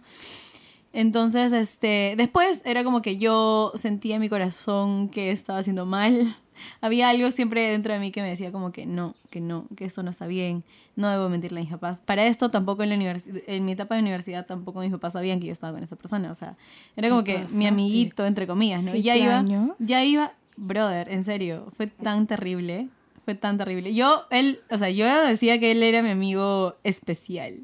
[0.92, 6.36] Entonces, este, después era como que yo sentía en mi corazón que estaba haciendo mal.
[6.80, 9.84] Había algo siempre dentro de mí que me decía como que no, que no, que
[9.86, 10.62] esto no está bien,
[10.94, 11.98] no debo mentirle a mis papás.
[11.98, 15.40] Para esto tampoco en la universidad, en mi etapa de universidad tampoco mis papás sabían
[15.40, 16.56] que yo estaba con esa persona, o sea,
[16.96, 17.58] era como ¿Qué que pasaste?
[17.58, 18.92] mi amiguito entre comillas, ¿no?
[18.94, 19.70] Ya ¿Siete iba, años?
[19.80, 22.86] ya iba, brother, en serio, fue tan terrible,
[23.24, 23.94] fue tan terrible.
[23.94, 27.60] Yo, él, o sea, yo decía que él era mi amigo especial.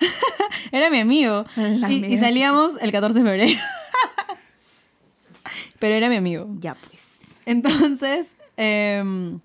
[0.72, 1.44] era mi amigo.
[1.88, 3.60] Y, salíamos el 14 de febrero.
[5.78, 6.48] Pero era mi amigo.
[6.58, 7.00] Ya pues.
[7.44, 9.40] Entonces, em,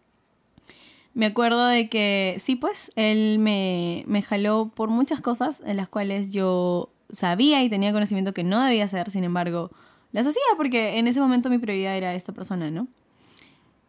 [1.14, 5.90] me acuerdo de que sí, pues, él me, me jaló por muchas cosas en las
[5.90, 9.72] cuales yo sabía y tenía conocimiento que no debía hacer, sin embargo,
[10.12, 12.88] las hacía porque en ese momento mi prioridad era esta persona, ¿no?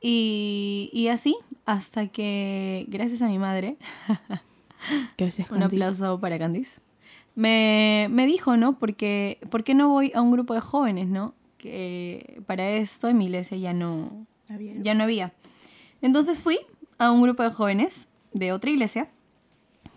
[0.01, 3.77] Y, y así, hasta que, gracias a mi madre,
[5.19, 5.77] Gracias, un Candy.
[5.77, 6.81] aplauso para Candice.
[7.35, 8.79] Me, me dijo, ¿no?
[8.79, 11.35] Porque, ¿Por qué no voy a un grupo de jóvenes, no?
[11.57, 14.27] Que para esto en mi iglesia ya no,
[14.81, 15.33] ya no había.
[16.03, 16.59] Entonces fui
[16.99, 19.09] a un grupo de jóvenes de otra iglesia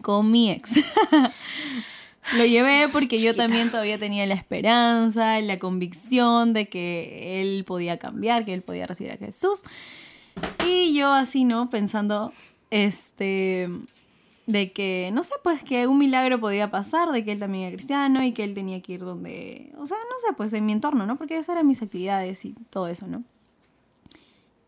[0.02, 0.72] con mi ex.
[2.38, 7.98] Lo llevé porque yo también todavía tenía la esperanza, la convicción de que él podía
[7.98, 9.62] cambiar, que él podía recibir a Jesús.
[10.66, 11.70] Y yo así, ¿no?
[11.70, 12.32] Pensando,
[12.70, 13.70] este,
[14.48, 17.76] de que, no sé, pues que un milagro podía pasar, de que él también era
[17.76, 20.74] cristiano y que él tenía que ir donde, o sea, no sé, pues en mi
[20.74, 21.18] entorno, ¿no?
[21.18, 23.24] Porque esas eran mis actividades y todo eso, ¿no?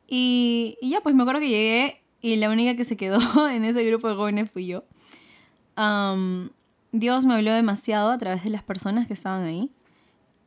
[0.07, 3.65] Y, y ya, pues me acuerdo que llegué y la única que se quedó en
[3.65, 4.83] ese grupo de jóvenes fui yo.
[6.91, 9.71] Dios me habló demasiado a través de las personas que estaban ahí.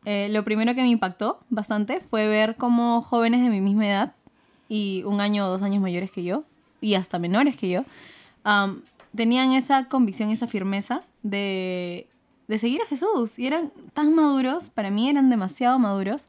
[0.05, 4.15] Eh, lo primero que me impactó bastante fue ver cómo jóvenes de mi misma edad
[4.71, 6.45] y un año o dos años mayores que yo,
[6.81, 7.85] y hasta menores que yo,
[8.45, 8.83] am,
[9.15, 12.07] tenían esa convicción, esa firmeza de,
[12.47, 13.39] de seguir a Jesús.
[13.39, 16.27] Y eran tan maduros, para mí eran demasiado maduros.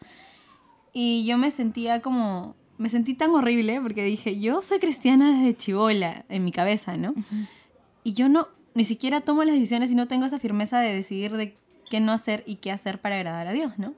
[0.91, 5.56] Y yo me sentía como, me sentí tan horrible porque dije, yo soy cristiana desde
[5.56, 7.13] chivola en mi cabeza, ¿no?
[8.04, 11.38] Y yo no, ni siquiera tomo las decisiones y no tengo esa firmeza de decidir
[11.38, 11.56] de
[11.91, 13.93] qué no hacer y qué hacer para agradar a Dios, ¿no?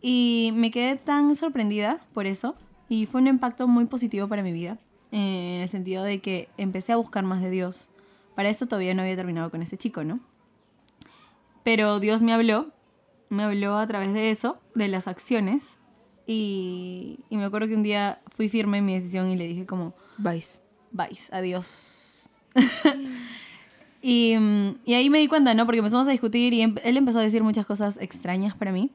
[0.00, 2.54] Y me quedé tan sorprendida por eso
[2.90, 4.76] y fue un impacto muy positivo para mi vida,
[5.12, 7.88] eh, en el sentido de que empecé a buscar más de Dios.
[8.34, 10.18] Para esto todavía no había terminado con este chico, ¿no?
[11.62, 12.72] Pero Dios me habló,
[13.28, 15.78] me habló a través de eso, de las acciones,
[16.26, 19.66] y, y me acuerdo que un día fui firme en mi decisión y le dije
[19.66, 20.58] como, Vice.
[20.90, 22.28] Vais, adiós.
[24.02, 24.34] y,
[24.84, 25.64] y ahí me di cuenta, ¿no?
[25.64, 28.90] Porque empezamos a discutir y em- él empezó a decir muchas cosas extrañas para mí.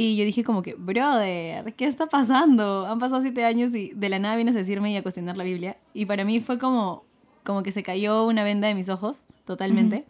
[0.00, 2.86] Y yo dije como que, brother, ¿qué está pasando?
[2.86, 5.42] Han pasado siete años y de la nada vienes a decirme y a cuestionar la
[5.42, 5.76] Biblia.
[5.92, 7.02] Y para mí fue como,
[7.42, 10.06] como que se cayó una venda de mis ojos, totalmente.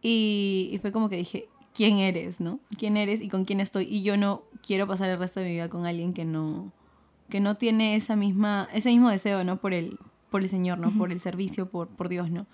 [0.00, 2.60] y, y fue como que dije, ¿quién eres, no?
[2.78, 3.88] ¿Quién eres y con quién estoy?
[3.90, 6.70] Y yo no quiero pasar el resto de mi vida con alguien que no,
[7.30, 9.60] que no tiene esa misma, ese mismo deseo, ¿no?
[9.60, 9.98] Por el,
[10.30, 10.96] por el Señor, ¿no?
[10.96, 12.46] Por el servicio, por, por Dios, ¿no?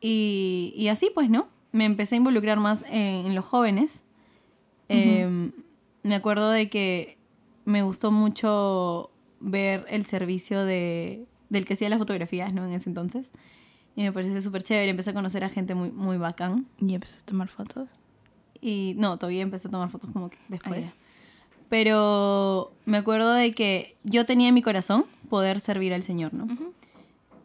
[0.00, 1.48] Y, y así, pues, ¿no?
[1.72, 4.04] Me empecé a involucrar más en, en los jóvenes.
[4.88, 5.50] Eh,
[6.02, 7.18] me acuerdo de que
[7.64, 12.64] me gustó mucho ver el servicio de, del que hacía las fotografías, ¿no?
[12.64, 13.30] En ese entonces.
[13.96, 14.90] Y me pareció súper chévere.
[14.90, 16.66] Empecé a conocer a gente muy, muy bacán.
[16.78, 17.88] Y empecé a tomar fotos.
[18.60, 20.86] Y no, todavía empecé a tomar fotos como que después.
[20.90, 20.94] Ah.
[21.68, 26.46] Pero me acuerdo de que yo tenía en mi corazón poder servir al Señor, ¿no?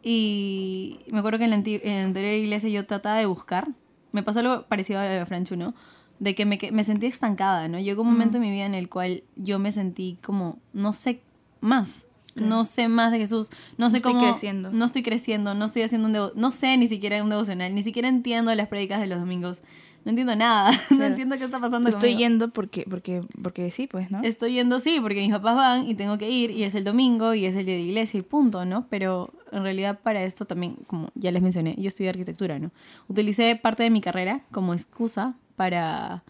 [0.02, 3.68] Y me acuerdo que en la, en la anterior iglesia yo trataba de buscar.
[4.12, 5.74] Me pasó algo parecido a lo de Franchu, ¿no?
[6.22, 7.80] De que me, me sentí estancada, ¿no?
[7.80, 11.20] Llegó un momento en mi vida en el cual yo me sentí como, no sé
[11.60, 12.04] más.
[12.36, 13.50] No sé más de Jesús.
[13.76, 14.24] No, No sé estoy cómo.
[14.30, 14.70] creciendo.
[14.72, 15.54] No estoy creciendo.
[15.54, 17.74] No estoy haciendo un devo- No sé ni siquiera un devocional.
[17.74, 19.60] Ni siquiera entiendo las prédicas de los domingos.
[20.04, 20.70] No entiendo nada.
[20.90, 21.06] no Claro.
[21.06, 22.18] entiendo qué está pasando Estoy conmigo.
[22.20, 24.22] yendo porque, porque, porque sí, pues, ¿no?
[24.22, 27.34] Estoy yendo, sí, porque mis papás van y tengo que ir y es el domingo
[27.34, 28.86] y es el día de iglesia y punto, ¿no?
[28.88, 32.70] Pero en realidad para esto también, como ya les mencioné, yo estudié arquitectura, ¿no?
[33.08, 36.22] Utilicé parte de mi carrera como excusa para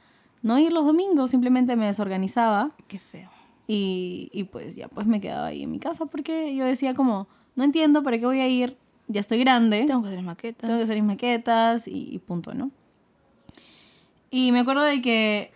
[0.42, 3.30] no ir los domingos, simplemente me desorganizaba Qué feo.
[3.66, 7.28] y, y pues ya pues me quedaba ahí en mi casa porque yo decía como,
[7.56, 8.76] no entiendo para qué voy a ir,
[9.08, 10.66] ya estoy grande, Tengo que hacer maquetas.
[10.66, 12.70] tengo que hacer mis maquetas y, y punto, ¿no?
[14.30, 15.52] Y me acuerdo de que,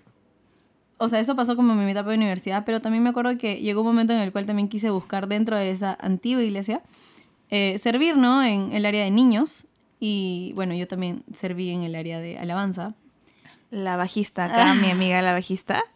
[0.99, 3.57] o sea, eso pasó como en mi etapa de universidad, pero también me acuerdo que
[3.61, 6.83] llegó un momento en el cual también quise buscar dentro de esa antigua iglesia
[7.51, 8.43] eh, servir, ¿no?
[8.45, 9.67] En el área de niños.
[9.99, 12.95] Y bueno, yo también serví en el área de alabanza.
[13.71, 15.83] La bajista, acá mi amiga la bajista.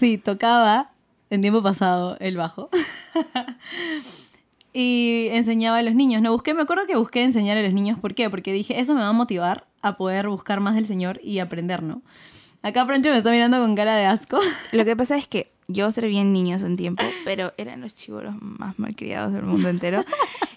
[0.00, 0.92] Sí, tocaba
[1.28, 2.70] en tiempo pasado el bajo.
[4.72, 6.22] y enseñaba a los niños.
[6.22, 7.98] No busqué, me acuerdo que busqué enseñar a los niños.
[7.98, 8.30] ¿Por qué?
[8.30, 11.82] Porque dije, eso me va a motivar a poder buscar más del Señor y aprender,
[11.82, 12.00] ¿no?
[12.62, 14.40] Acá Francho me está mirando con cara de asco.
[14.72, 18.34] Lo que pasa es que yo serví en niños un tiempo, pero eran los chivoros
[18.40, 20.04] más malcriados del mundo entero.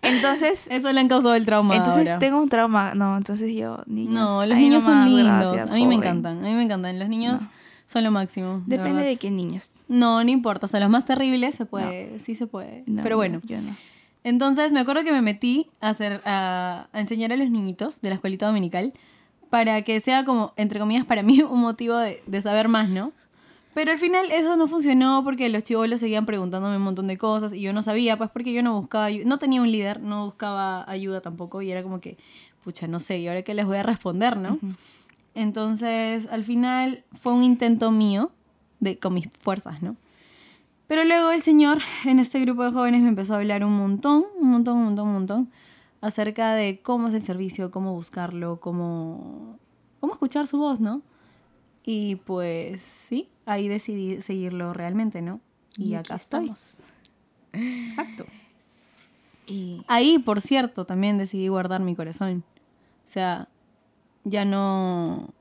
[0.01, 1.75] Entonces, Eso le han causado el trauma.
[1.75, 2.19] entonces ahora.
[2.19, 2.93] tengo un trauma.
[2.95, 4.13] No, entonces yo, niños.
[4.13, 5.51] No, los niños son nomás, lindos.
[5.53, 6.99] gracias, a mí me encantan, a mí me encantan.
[6.99, 7.49] Los niños No.
[7.87, 8.61] son lo máximo.
[8.65, 9.71] de Depende de qué niños.
[9.87, 10.65] No, no importa.
[10.65, 12.83] O sea, los más terribles se puede, sí se puede.
[12.87, 13.41] No, Pero no, bueno.
[13.43, 13.75] yo no.
[14.25, 18.09] Entonces me acuerdo que me metí a hacer a, a enseñar a los niñitos de
[18.09, 18.93] la escuelita dominical
[19.49, 23.11] para que sea como, entre comillas, para mí un motivo de, de saber más, ¿no?
[23.73, 27.53] Pero al final eso no funcionó porque los chivolos seguían preguntándome un montón de cosas
[27.53, 30.89] y yo no sabía, pues porque yo no buscaba, no tenía un líder, no buscaba
[30.89, 32.17] ayuda tampoco y era como que,
[32.63, 34.59] pucha, no sé, ¿y ahora qué les voy a responder, no?
[35.33, 38.31] Entonces, al final fue un intento mío
[38.79, 39.95] de, con mis fuerzas, ¿no?
[40.85, 44.25] Pero luego el Señor en este grupo de jóvenes me empezó a hablar un montón,
[44.39, 45.51] un montón, un montón, un montón,
[46.01, 49.57] acerca de cómo es el servicio, cómo buscarlo, cómo,
[49.99, 51.01] cómo escuchar su voz, ¿no?
[51.83, 55.39] Y pues sí, ahí decidí seguirlo realmente, ¿no?
[55.77, 56.49] Y, acá estoy.
[56.49, 56.77] estamos.
[57.53, 58.25] Exacto.
[59.45, 62.43] Y Ahí, por cierto, también decidí guardar mi corazón.
[63.05, 63.47] O sea,
[64.23, 65.33] ya no...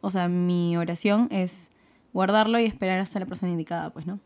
[0.00, 1.70] O sea, mi oración es
[2.12, 4.18] guardarlo y esperar hasta la persona indicada, pues, ¿no?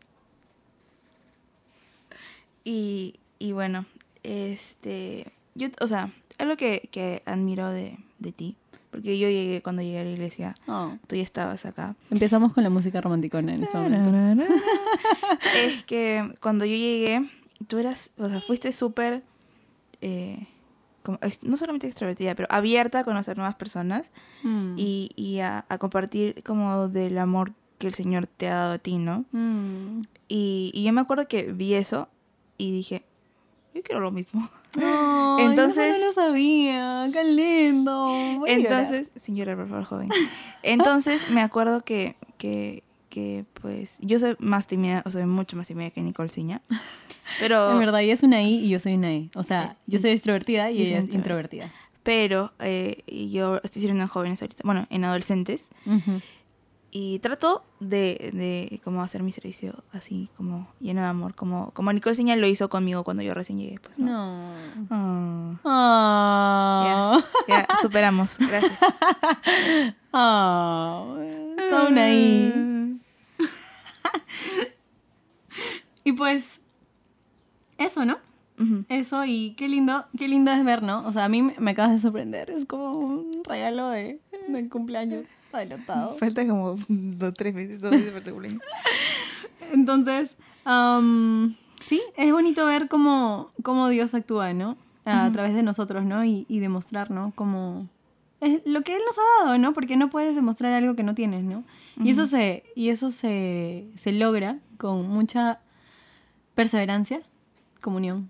[2.63, 3.85] Y, y bueno,
[4.23, 8.55] este, yo, o sea, algo que, que admiro de, de ti,
[8.95, 10.93] porque yo llegué, cuando llegué a la iglesia, Oh.
[11.07, 14.43] tú ya estabas acá, Empezamos con la música romanticona en este momento.
[15.57, 17.29] es que cuando yo llegué,
[17.67, 19.23] tú eras, o sea, fuiste súper,
[20.01, 20.47] eh,
[21.43, 24.09] no solamente extrovertida, pero abierta a conocer nuevas personas
[24.43, 24.75] Mm.
[24.77, 28.77] y, y a, a compartir como del amor que el Señor te ha dado a
[28.77, 29.25] ti, ¿no?
[29.31, 30.01] Mm.
[30.27, 32.07] Y, y yo me acuerdo que vi eso
[32.57, 33.03] y dije,
[33.73, 34.49] yo quiero lo mismo.
[34.81, 37.07] Ay, Entonces- eso no lo sabía.
[37.11, 38.07] Qué lindo.
[38.39, 38.53] Voy a.
[38.53, 40.09] Entonces, sin llorar, por favor, joven.
[40.63, 45.67] Entonces, me acuerdo que, que, que, pues, yo soy más tímida, o soy mucho más
[45.67, 46.61] tímida que Nicole Ciña.
[47.39, 49.29] Pero, En verdad, ella es una I y yo soy una E.
[49.35, 51.65] O sea, yo soy extrovertida y Yo soy ella es introvertida.
[51.65, 51.71] introvertida.
[52.03, 55.63] pero eh, yo estoy sirviendo en jóvenes ahorita, bueno, en adolescentes.
[55.87, 56.21] Ujú.
[56.97, 61.91] Y trato de, de como hacer mi servicio así, como lleno de amor, como, como
[61.91, 63.81] Nicole Ciña lo hizo conmigo cuando yo recién llegué.
[63.81, 64.53] Pues, ¿no?
[64.89, 65.59] No.
[65.65, 67.23] Ah, Ah.
[67.49, 68.37] ya, superamos.
[68.37, 68.71] Gracias.
[70.13, 71.15] Ah.
[71.57, 72.97] Está una I.
[76.05, 76.61] Y pues,
[77.77, 78.19] eso, ¿no?
[78.87, 81.05] Eso y qué lindo, qué lindo es ver, ¿no?
[81.05, 82.49] O sea, a mí me me acabas de sorprender.
[82.51, 85.25] Es como un regalo de, de cumpleaños
[85.55, 86.17] adelantado.
[86.19, 88.13] Falta como dos, tres meses, dos meses.
[89.73, 94.77] Entonces, am, sí, es bonito ver cómo, cómo Dios actúa, ¿no?
[95.05, 96.25] A través de nosotros, ¿no?
[96.25, 97.31] Y, y demostrar, ¿no?
[97.35, 97.87] Como
[98.41, 99.73] es lo que Él nos ha dado, ¿no?
[99.73, 101.63] Porque no puedes demostrar algo que no tienes, ¿no?
[101.97, 105.59] Y eso se, y eso se, se logra con mucha
[106.53, 107.21] perseverancia,
[107.81, 108.29] comunión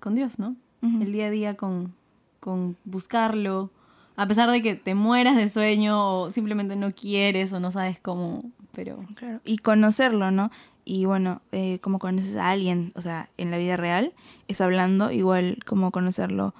[0.00, 0.56] con Dios, ¿no?
[0.82, 1.94] El día a día con,
[2.40, 3.70] con buscarlo,
[4.16, 7.98] a pesar de que te mueras de sueño o simplemente no quieres o no sabes
[8.00, 9.04] cómo, pero...
[9.14, 9.40] Claro.
[9.44, 10.50] Y conocerlo, ¿no?
[10.84, 14.12] Y bueno, eh, como conoces a alguien, o sea, en la vida real,
[14.48, 16.54] es hablando, igual como conocerlo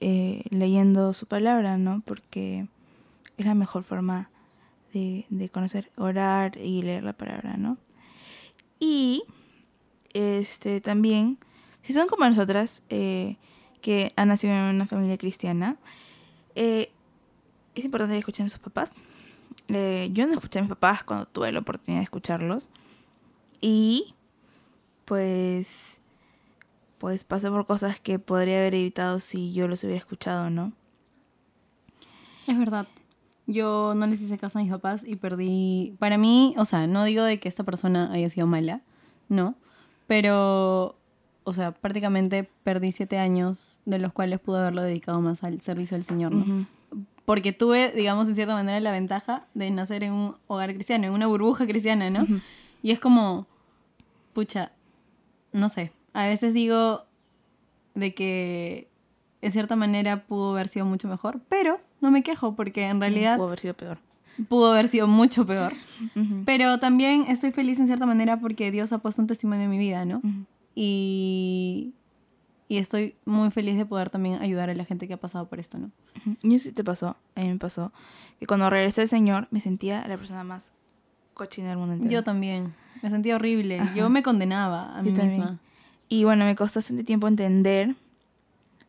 [0.00, 2.02] eh, leyendo su palabra, ¿no?
[2.04, 2.66] Porque
[3.36, 4.30] es la mejor forma
[4.92, 7.78] de, de conocer, orar y leer la palabra, ¿no?
[8.80, 9.22] Y
[10.12, 11.38] este también,
[11.82, 13.36] si son como nosotras, eh,
[13.80, 15.76] que han nacido en una familia cristiana,
[16.54, 16.90] eh,
[17.78, 18.90] es importante que escuchen a sus papás.
[19.68, 22.68] Eh, yo no escuché a mis papás cuando tuve la oportunidad de escucharlos.
[23.60, 24.14] Y
[25.04, 25.98] pues
[26.98, 30.72] pues pasé por cosas que podría haber evitado si yo los hubiera escuchado, ¿no?
[32.46, 32.86] Es verdad.
[33.46, 35.94] Yo no les hice caso a mis papás y perdí.
[35.98, 38.82] Para mí, o sea, no digo de que esta persona haya sido mala,
[39.28, 39.54] no.
[40.06, 40.96] Pero,
[41.44, 45.96] o sea, prácticamente perdí siete años, de los cuales pude haberlo dedicado más al servicio
[45.96, 46.66] del Señor, ¿no?
[47.28, 51.12] Porque tuve, digamos, en cierta manera la ventaja de nacer en un hogar cristiano, en
[51.12, 52.22] una burbuja cristiana, ¿no?
[52.22, 52.40] Ujú.
[52.82, 53.46] Y es como,
[54.32, 54.72] pucha,
[55.52, 57.04] no sé, a veces digo
[57.94, 58.88] de que
[59.42, 63.36] en cierta manera pudo haber sido mucho mejor, pero no me quejo porque en realidad
[63.36, 63.98] Pudo haber sido peor.
[64.48, 65.74] pudo haber sido mucho peor.
[66.16, 66.44] Ujú.
[66.46, 69.76] Pero también estoy feliz en cierta manera porque Dios ha puesto un testimonio en mi
[69.78, 70.18] vida, ¿no?
[70.24, 70.46] Ujú.
[70.74, 71.92] Y,
[72.68, 75.58] y estoy muy feliz de poder también ayudar a la gente que ha pasado por
[75.58, 75.90] esto, ¿no?
[76.42, 77.92] Y eso sí te pasó, a mí me pasó,
[78.38, 80.70] que cuando regresé al Señor me sentía la persona más
[81.34, 82.10] cochina del mundo entero.
[82.12, 82.74] Yo también.
[83.02, 83.78] Me sentía horrible.
[83.80, 83.94] Ajá.
[83.94, 85.38] Yo me condenaba a Yo mí también.
[85.40, 85.58] misma.
[86.08, 87.94] Y bueno, me costó bastante tiempo entender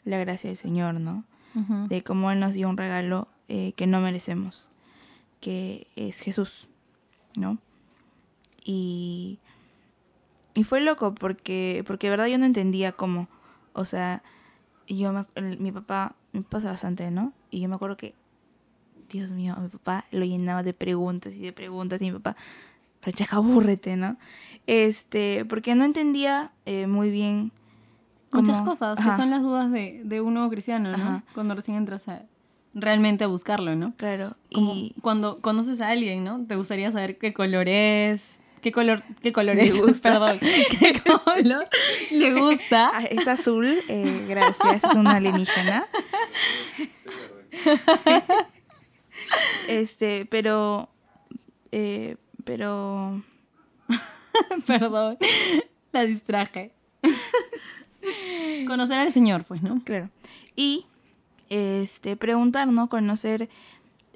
[0.03, 1.23] la gracia del Señor, ¿no?
[1.55, 1.87] Ujú.
[1.87, 4.69] De cómo Él nos dio un regalo eh, que no merecemos,
[5.41, 6.67] que es Jesús,
[7.35, 7.57] ¿no?
[8.63, 9.39] Y,
[10.53, 13.27] y fue loco porque, porque de verdad yo no entendía cómo,
[13.79, 14.21] o sea,
[14.87, 17.33] yo me, el- mi papá, me pasa bastante, ¿no?
[17.51, 18.13] Y yo me acuerdo que,
[19.09, 22.35] Dios mío, a mi papá lo llenaba de preguntas y de preguntas y mi papá,
[23.01, 24.17] Francesca, abúrrete, ¿no?
[24.67, 27.51] Este, porque no entendía eh, muy bien
[28.31, 29.09] Muchas cosas, Ajá.
[29.09, 30.95] que son las dudas de, de un nuevo cristiano, ¿no?
[30.97, 31.23] Ajá.
[31.33, 32.21] Cuando recién entras a,
[32.75, 33.95] realmente a buscarlo, ¿no?
[33.95, 36.45] Claro, Como y cuando conoces a alguien, ¿no?
[36.45, 40.19] Te gustaría saber qué color es, qué color, qué color Le es, gusta.
[40.19, 40.39] perdón,
[40.79, 41.69] qué color
[42.11, 42.91] le gusta.
[42.93, 45.85] Ah, es azul, eh, gracias, es una alienígena.
[49.67, 50.89] este, pero,
[51.71, 53.21] eh, pero,
[54.67, 55.17] Perdón,
[55.91, 56.71] la distraje.
[58.67, 59.81] Conocer al Señor, pues, ¿no?
[59.83, 60.09] claro.
[60.55, 60.85] Y,
[61.49, 62.89] este, preguntar, ¿no?
[62.89, 63.49] Conocer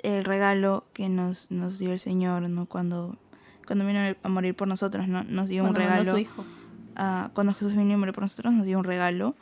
[0.03, 2.65] el regalo que nos, nos dio el Señor, ¿no?
[2.65, 3.17] Cuando,
[3.65, 5.23] cuando vino a morir por nosotros, ¿no?
[5.23, 6.11] Nos dio un Cuando a regalo.
[6.11, 6.45] su hijo.
[6.95, 9.35] ah, cuando Jesús vino a morir por nosotros, nos dio un regalo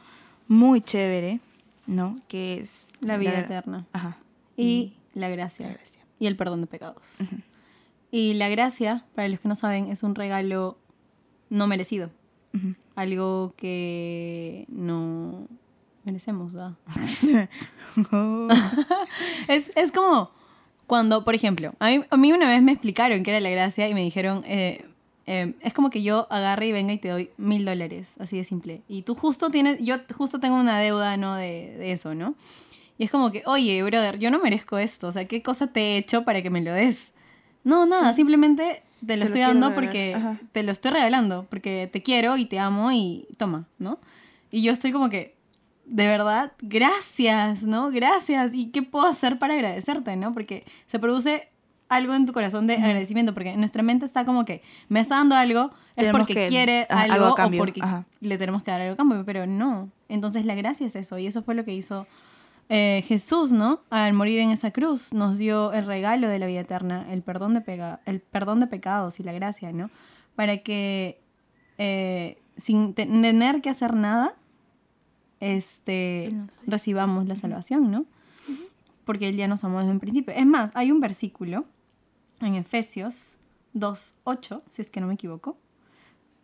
[0.47, 1.39] muy chévere,
[1.87, 2.17] ¿no?
[2.27, 3.85] Que es La vida gra- eterna.
[3.93, 4.17] Ajá.
[4.57, 5.67] Y la gracia.
[5.67, 6.01] la gracia.
[6.19, 7.17] Y el perdón de pecados.
[8.11, 10.77] Y la gracia, para los que no saben, es un regalo
[11.49, 12.09] no merecido.
[12.53, 12.75] Ujú.
[12.95, 15.47] algo que no
[16.03, 16.75] merecemos, ¿da?
[19.47, 20.31] es, es como
[20.91, 23.87] cuando, por ejemplo, a mí, a mí una vez me explicaron qué era la gracia
[23.87, 24.83] y me dijeron, eh,
[25.25, 28.43] eh, es como que yo agarre y venga y te doy mil dólares, así de
[28.43, 28.81] simple.
[28.89, 31.37] Y tú justo tienes, yo justo tengo una deuda, ¿no?
[31.37, 32.35] De, de eso, ¿no?
[32.97, 35.79] Y es como que, oye, brother, yo no merezco esto, o sea, ¿qué cosa te
[35.79, 37.13] he hecho para que me lo des?
[37.63, 40.41] No, nada, simplemente te lo Te estoy dando porque ajá.
[40.51, 43.97] te lo estoy regalando, porque te quiero y te amo y toma, ¿no?
[44.51, 45.37] Y yo estoy como que,
[45.91, 47.91] de verdad, gracias, ¿no?
[47.91, 48.51] Gracias.
[48.53, 50.33] ¿Y qué puedo hacer para agradecerte, ¿no?
[50.33, 51.49] Porque se produce
[51.89, 55.35] algo en tu corazón de agradecimiento, porque nuestra mente está como que me está dando
[55.35, 58.05] algo, es Tenemos porque que- quiere ajá, algo, algo a o cambio, porque ajá.
[58.21, 59.89] le tenemos que dar algo a cambio, pero no.
[60.07, 62.07] Entonces la gracia es eso, y eso fue lo que hizo
[62.69, 63.81] eh, Jesús, ¿no?
[63.89, 67.53] Al morir en esa cruz, nos dio el regalo de la vida eterna, el perdón
[67.53, 69.89] de, pega- el perdón de pecados y la gracia, ¿no?
[70.35, 71.19] Para que
[71.77, 74.35] eh, sin te- tener que hacer nada,
[75.41, 76.33] este,
[76.65, 78.05] recibamos la salvación, ¿no?
[79.03, 80.33] Porque Él ya nos amó desde un principio.
[80.33, 81.65] Es más, hay un versículo
[82.39, 83.37] en Efesios
[83.73, 85.57] 2.8, si es que no me equivoco.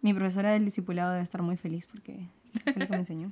[0.02, 2.28] Mi profesora del discipulado debe estar muy feliz porque
[2.64, 3.32] fue lo que me enseñó.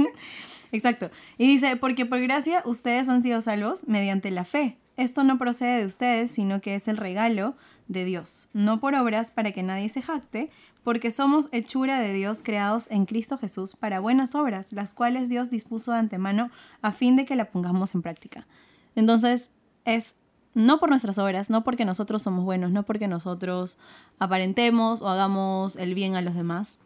[0.72, 1.10] Exacto.
[1.36, 4.78] Y dice, porque por gracia ustedes han sido salvos mediante la fe.
[4.96, 7.56] Esto no procede de ustedes, sino que es el regalo
[7.88, 10.50] de Dios, no por obras para que nadie se jacte,
[10.86, 15.50] porque somos hechura de Dios creados en Cristo Jesús para buenas obras, las cuales Dios
[15.50, 16.48] dispuso de antemano
[16.80, 18.46] a fin de que la pongamos en práctica.
[18.94, 19.50] Entonces,
[19.84, 20.14] es
[20.54, 23.80] no por nuestras obras, no porque nosotros somos buenos, no porque nosotros
[24.20, 26.78] aparentemos o hagamos el bien a los demás,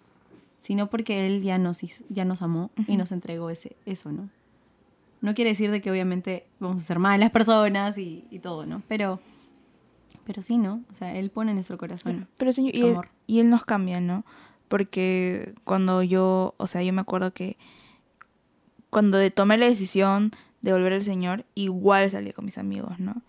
[0.60, 4.30] sino porque Él ya nos, hizo- ya nos amó y nos entregó ese, eso, ¿no?
[5.20, 8.82] No quiere decir de que obviamente vamos a ser malas personas y, y todo, ¿no?
[8.88, 9.20] Pero,
[10.24, 10.82] pero sí, ¿no?
[10.90, 12.28] O sea, Él pone en nuestro corazón.
[12.36, 13.08] Pero señor, y él, amor.
[13.26, 14.24] y él nos cambia, ¿no?
[14.68, 17.56] Porque cuando yo, o sea, yo me acuerdo que
[18.90, 23.22] cuando tomé la decisión de volver al Señor, igual salí con mis amigos, ¿no?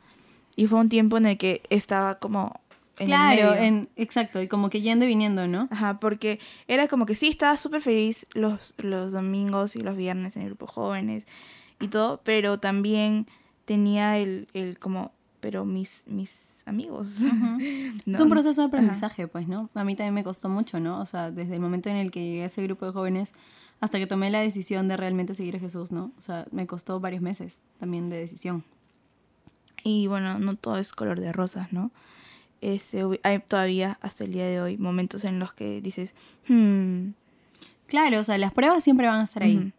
[0.56, 2.60] Y fue un tiempo en el que estaba como
[2.98, 3.54] en el claro, medio.
[3.56, 5.68] en, exacto, y como que yendo y viniendo, ¿no?
[5.72, 10.36] Ajá, porque era como que sí, estaba súper feliz los, los domingos y los viernes
[10.36, 11.26] en el grupo jóvenes
[11.80, 13.28] y todo, pero también
[13.66, 17.18] tenía el, el como, pero mis, mis amigos.
[18.06, 19.70] Es un proceso de aprendizaje, pues, ¿no?
[19.74, 21.00] A mí también me costó mucho, ¿no?
[21.02, 23.30] O sea, desde el momento en el que llegué a ese grupo de jóvenes
[23.80, 26.12] hasta que tomé la decisión de realmente seguir a Jesús, ¿no?
[26.18, 28.64] O sea, me costó varios meses también de decisión.
[29.84, 31.92] Y bueno, no todo es color de rosas, ¿no?
[32.62, 36.14] Hubi- hay todavía, hasta el día de hoy, momentos en los que dices,
[36.48, 37.10] hmm,
[37.88, 39.58] Claro, o sea, las pruebas siempre van a estar ahí.
[39.58, 39.72] Ujú.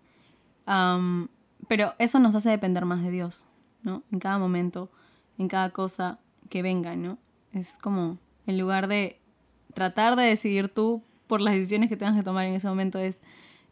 [0.67, 1.29] Am,
[1.69, 3.47] pero eso nos hace depender más de Dios,
[3.85, 4.03] ¿no?
[4.13, 4.91] En cada momento,
[5.39, 6.19] en cada cosa
[6.53, 7.17] que venga, ¿no?
[7.55, 9.19] Es como, en lugar de
[9.73, 13.23] tratar de decidir tú por las decisiones que tengas que tomar en ese momento, es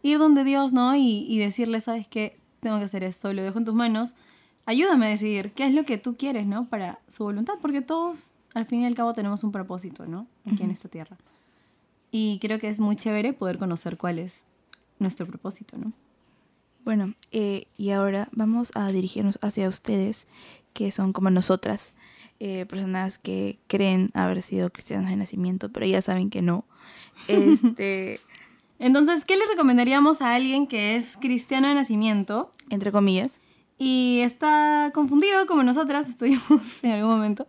[0.03, 0.97] ir donde Dios, ¿no?
[0.97, 2.39] Y, y decirle, ¿sabes qué?
[2.61, 4.17] Tengo que hacer esto, lo dejo en tus manos.
[4.65, 6.71] Ayúdame a decidir qué es lo que tú quieres, ¿no?
[6.71, 10.27] Para su voluntad, porque todos, al fin y al cabo, tenemos un propósito, ¿no?
[10.51, 11.19] Aquí en esta tierra.
[12.11, 14.47] Y creo que es muy chévere poder conocer cuál es
[14.99, 15.93] nuestro propósito, ¿no?
[16.83, 20.27] Bueno, eh, y ahora vamos a dirigirnos hacia ustedes,
[20.73, 21.93] que son como nosotras,
[22.43, 26.65] eh, personas que creen haber sido cristianos de nacimiento, pero ya saben que no.
[27.29, 28.19] Este,
[28.79, 33.41] Entonces, ¿qué le recomendaríamos a alguien que es cristiano de nacimiento entre comillas.
[33.79, 37.47] y está confundido como nosotras estuvimos en algún momento?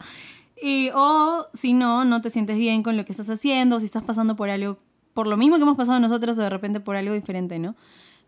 [0.62, 4.04] Y, o si no, no te sientes bien con lo que estás haciendo, si estás
[4.04, 4.78] pasando por algo,
[5.14, 7.76] por lo mismo que hemos pasado nosotros o de repente por algo diferente, ¿no?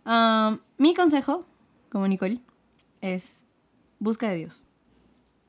[0.06, 1.46] Ah, mi consejo,
[1.92, 2.40] como Nicole,
[3.02, 3.46] es
[4.00, 4.68] busca de Dios.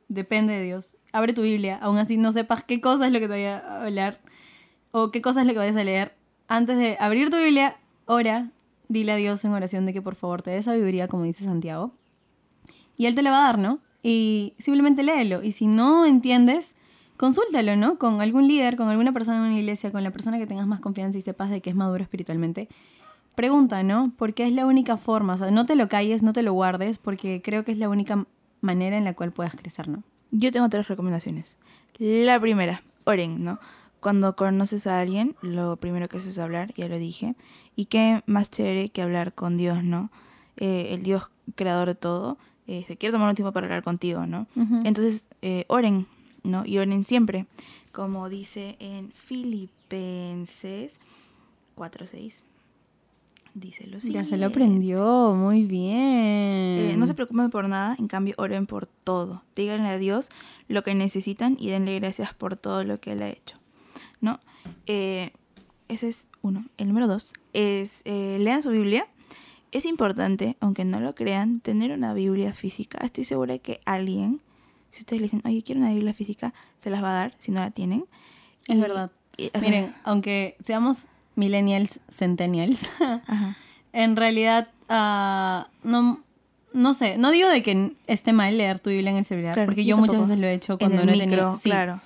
[0.09, 0.96] Depende de Dios.
[1.12, 3.84] Abre tu Biblia, aún así no sepas qué cosa es lo que te voy a
[3.84, 4.20] hablar
[4.90, 6.14] o qué cosa es lo que vayas a leer.
[6.46, 7.76] Antes de abrir tu Biblia,
[8.07, 8.50] ora,
[8.88, 11.92] dile a Dios en oración de que por favor te dé sabiduría, como dice Santiago.
[12.96, 13.80] Y Él te la va a dar, ¿no?
[14.02, 15.42] Y simplemente léelo.
[15.42, 16.76] Y si no entiendes,
[17.16, 17.98] consúltalo, ¿no?
[17.98, 20.80] Con algún líder, con alguna persona en una iglesia, con la persona que tengas más
[20.80, 22.68] confianza y sepas de que es maduro espiritualmente.
[23.34, 24.12] Pregunta, ¿no?
[24.16, 25.34] Porque es la única forma.
[25.34, 27.88] O sea, no te lo calles, no te lo guardes, porque creo que es la
[27.88, 28.26] única
[28.61, 30.02] manera en la cual puedas crecer, ¿no?
[30.30, 31.57] Yo tengo tres recomendaciones.
[31.98, 33.61] La primera, oren, ¿no?
[34.00, 37.36] Cuando conoces a alguien, lo primero que haces es hablar, ya lo dije.
[37.76, 40.11] Y qué más chévere que hablar con Dios, ¿no?
[40.57, 42.36] Eh, el Dios creador de todo,
[42.66, 44.46] eh, se quiere tomar un tiempo para hablar contigo, ¿no?
[44.84, 46.07] Entonces, eh, oren,
[46.42, 46.64] ¿no?
[46.66, 47.46] Y oren siempre.
[47.92, 50.98] Como dice en Filipenses
[51.76, 52.44] 4.6.
[53.55, 54.30] Dice lo Ya siguiente.
[54.30, 55.96] se lo aprendió, muy bien.
[55.96, 59.42] Eh, no se preocupen por nada, en cambio oren por todo.
[59.55, 60.28] Díganle a Dios
[60.66, 63.59] lo que necesitan y denle gracias por todo lo que Él ha hecho.
[64.20, 64.40] ¿No?
[64.86, 65.30] Eh,
[65.88, 66.64] ese es uno.
[66.78, 69.07] El número dos es eh, lean su Biblia.
[69.70, 72.98] Es importante, aunque no lo crean, tener una Biblia física.
[73.05, 74.40] Estoy segura que alguien,
[74.90, 77.52] si ustedes le dicen, oye, quiero una Biblia física, se las va a dar si
[77.52, 78.05] no la tienen.
[78.66, 79.12] Es Y- verdad.
[79.36, 81.07] y, o sea, Miren, aunque seamos
[81.37, 82.91] millennials, centennials,
[83.26, 83.57] ajá.
[83.93, 86.20] en realidad, ah, no,
[86.72, 89.66] no sé, no digo de que esté mal leer tu Biblia en el celular, Claro,
[89.68, 91.57] porque yo muchas veces lo he hecho En cuando el no he micro, tenido...
[91.57, 92.01] sí, claro.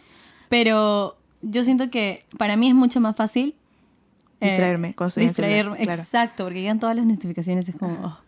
[0.48, 3.54] Pero yo siento que para mí es mucho más fácil...
[4.40, 6.02] eh, Distraerme en celular, Distraerme, claro.
[6.02, 7.94] exacto, porque llegan todas las notificaciones, es como...
[8.04, 8.18] oh.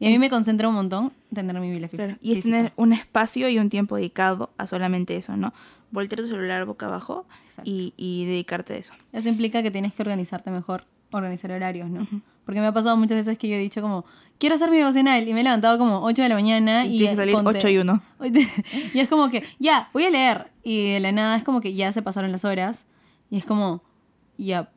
[0.00, 2.56] Y a mí me concentra un montón tener mi Biblia fí- Claro, Y es física.
[2.56, 5.52] tener un espacio y un tiempo dedicado a solamente eso, ¿no?
[5.90, 7.26] Voltear tu celular boca abajo
[7.64, 8.94] y, y dedicarte a eso.
[9.12, 12.06] Eso implica que tienes que organizarte mejor, organizar horarios, ¿no?
[12.44, 14.04] Porque me ha pasado muchas veces que yo he dicho como,
[14.38, 16.98] quiero hacer mi devocional y me he levantado como 8 de la mañana Y y,
[16.98, 18.02] tienes que salir ponte- 8 y 1.
[18.94, 20.50] y es como que, ya, voy a leer.
[20.64, 22.84] Y de la nada es como que ya se pasaron las horas
[23.30, 23.82] y es como,
[24.36, 24.70] ya,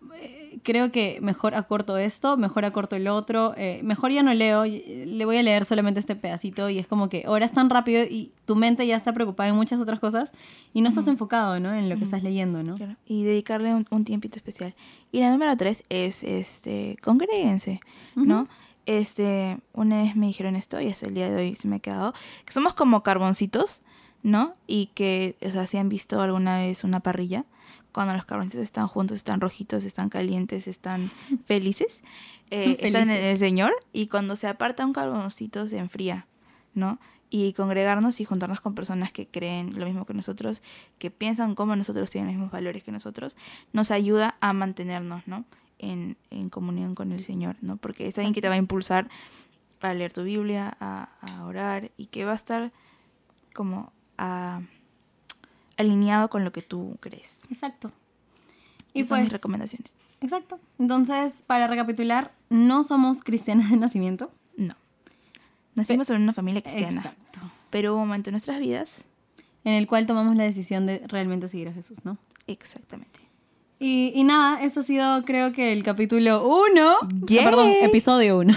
[0.63, 5.05] creo que mejor acorto esto, mejor acorto el otro, eh, mejor ya no leo, eh,
[5.07, 8.31] le voy a leer solamente este pedacito y es como que horas tan rápido y
[8.45, 10.31] tu mente ya está preocupada en muchas otras cosas
[10.73, 11.73] y no estás enfocado, ¿no?
[11.73, 12.75] En lo que estás leyendo, ¿no?
[12.75, 14.73] Claro, y dedicarle un, un tiempito especial.
[15.11, 17.79] Y la número tres es, este, congréguense,
[18.15, 18.47] ¿no?
[18.85, 21.79] Este, una vez me dijeron esto y hasta el día de hoy se me ha
[21.79, 22.13] quedado,
[22.45, 23.81] que somos como carboncitos,
[24.23, 24.53] ¿no?
[24.65, 27.45] Y que, o sea, si han visto alguna vez una parrilla,
[27.91, 31.09] cuando los carboncitos están juntos, están rojitos, están calientes, están
[31.45, 32.01] felices,
[32.51, 33.37] eh, están en el.
[33.39, 36.27] Señor, y cuando se aparta un carboncito se enfría,
[36.73, 36.99] ¿no?
[37.29, 40.61] Y congregarnos y juntarnos con personas que creen lo mismo que nosotros,
[40.97, 43.35] que piensan como nosotros, tienen los mismos valores que nosotros,
[43.73, 45.43] nos ayuda a mantenernos, ¿no?
[45.79, 47.75] En, en comunión con el Señor, ¿no?
[47.77, 49.09] Porque es alguien que te va a impulsar
[49.81, 52.71] a leer tu Biblia, a, a orar y que va a estar
[53.53, 54.61] como a-
[55.77, 57.45] alineado con lo que tú crees.
[57.51, 57.91] Exacto.
[58.93, 59.93] Y Y son mis pues, recomendaciones.
[60.21, 60.59] exacto.
[60.79, 64.31] Entonces, para recapitular, no somos cristianas de nacimiento.
[64.55, 64.75] No.
[65.75, 67.39] Nacimos en una familia cristiana, Exacto.
[67.69, 68.95] pero hubo un momento en nuestras vidas,
[69.63, 72.17] En el cual tomamos la decisión de realmente seguir a Jesús, ¿no?
[72.47, 73.19] exactamente.
[73.79, 76.97] Y, y nada, eso ha sido creo que el capítulo 1.
[77.27, 77.43] Yay.
[77.43, 78.53] perdón, episodio 1.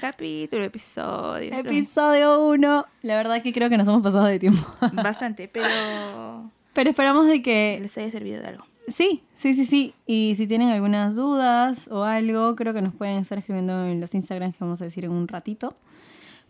[0.00, 1.52] Capítulo, episodio.
[1.54, 2.86] episodio 1.
[3.02, 4.66] La verdad que creo que nos hemos pasado de tiempo.
[4.92, 7.78] Bastante, pero Pero esperamos de que...
[7.80, 8.64] les haya servido de algo.
[8.88, 9.94] Sí, sí, sí, sí.
[10.06, 14.14] Y si tienen algunas dudas o algo, creo que nos pueden estar escribiendo en los
[14.14, 15.76] Instagrams que vamos a decir en un ratito.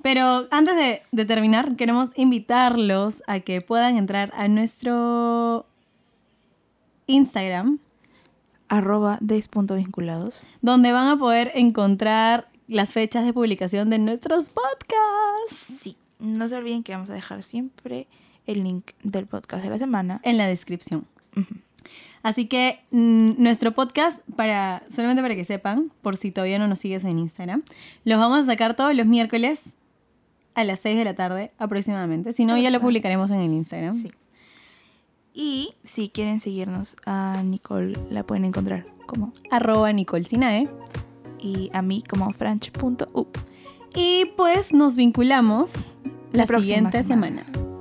[0.03, 5.67] Pero antes de, de terminar, queremos invitarlos a que puedan entrar a nuestro
[7.07, 7.79] Instagram,
[8.69, 10.47] Arroba des.vinculados.
[10.63, 16.57] donde van a poder encontrar las fechas de publicación de nuestros podcasts Sí, no se
[16.57, 18.07] olviden que vamos a dejar siempre
[18.47, 20.21] el link del podcast de la semana.
[20.25, 21.07] en la descripción.
[22.23, 26.79] Así que mm, nuestro podcast, para solamente para que sepan, por si todavía no nos
[26.79, 27.63] sigues en Instagram,
[28.05, 29.77] los vamos a sacar todos los miércoles
[30.55, 32.33] a las 6 de la tarde aproximadamente.
[32.33, 34.01] Si no, ya lo publicaremos en el Instagram.
[34.01, 34.13] Sí.
[35.35, 40.69] Y si quieren seguirnos a Nicole, la pueden encontrar como Arroba Nicole Sinae.
[41.43, 43.27] Y a mí como franch.u.
[43.95, 45.71] Y pues nos vinculamos
[46.33, 47.45] la, siguiente semana.
[47.45, 47.72] semana.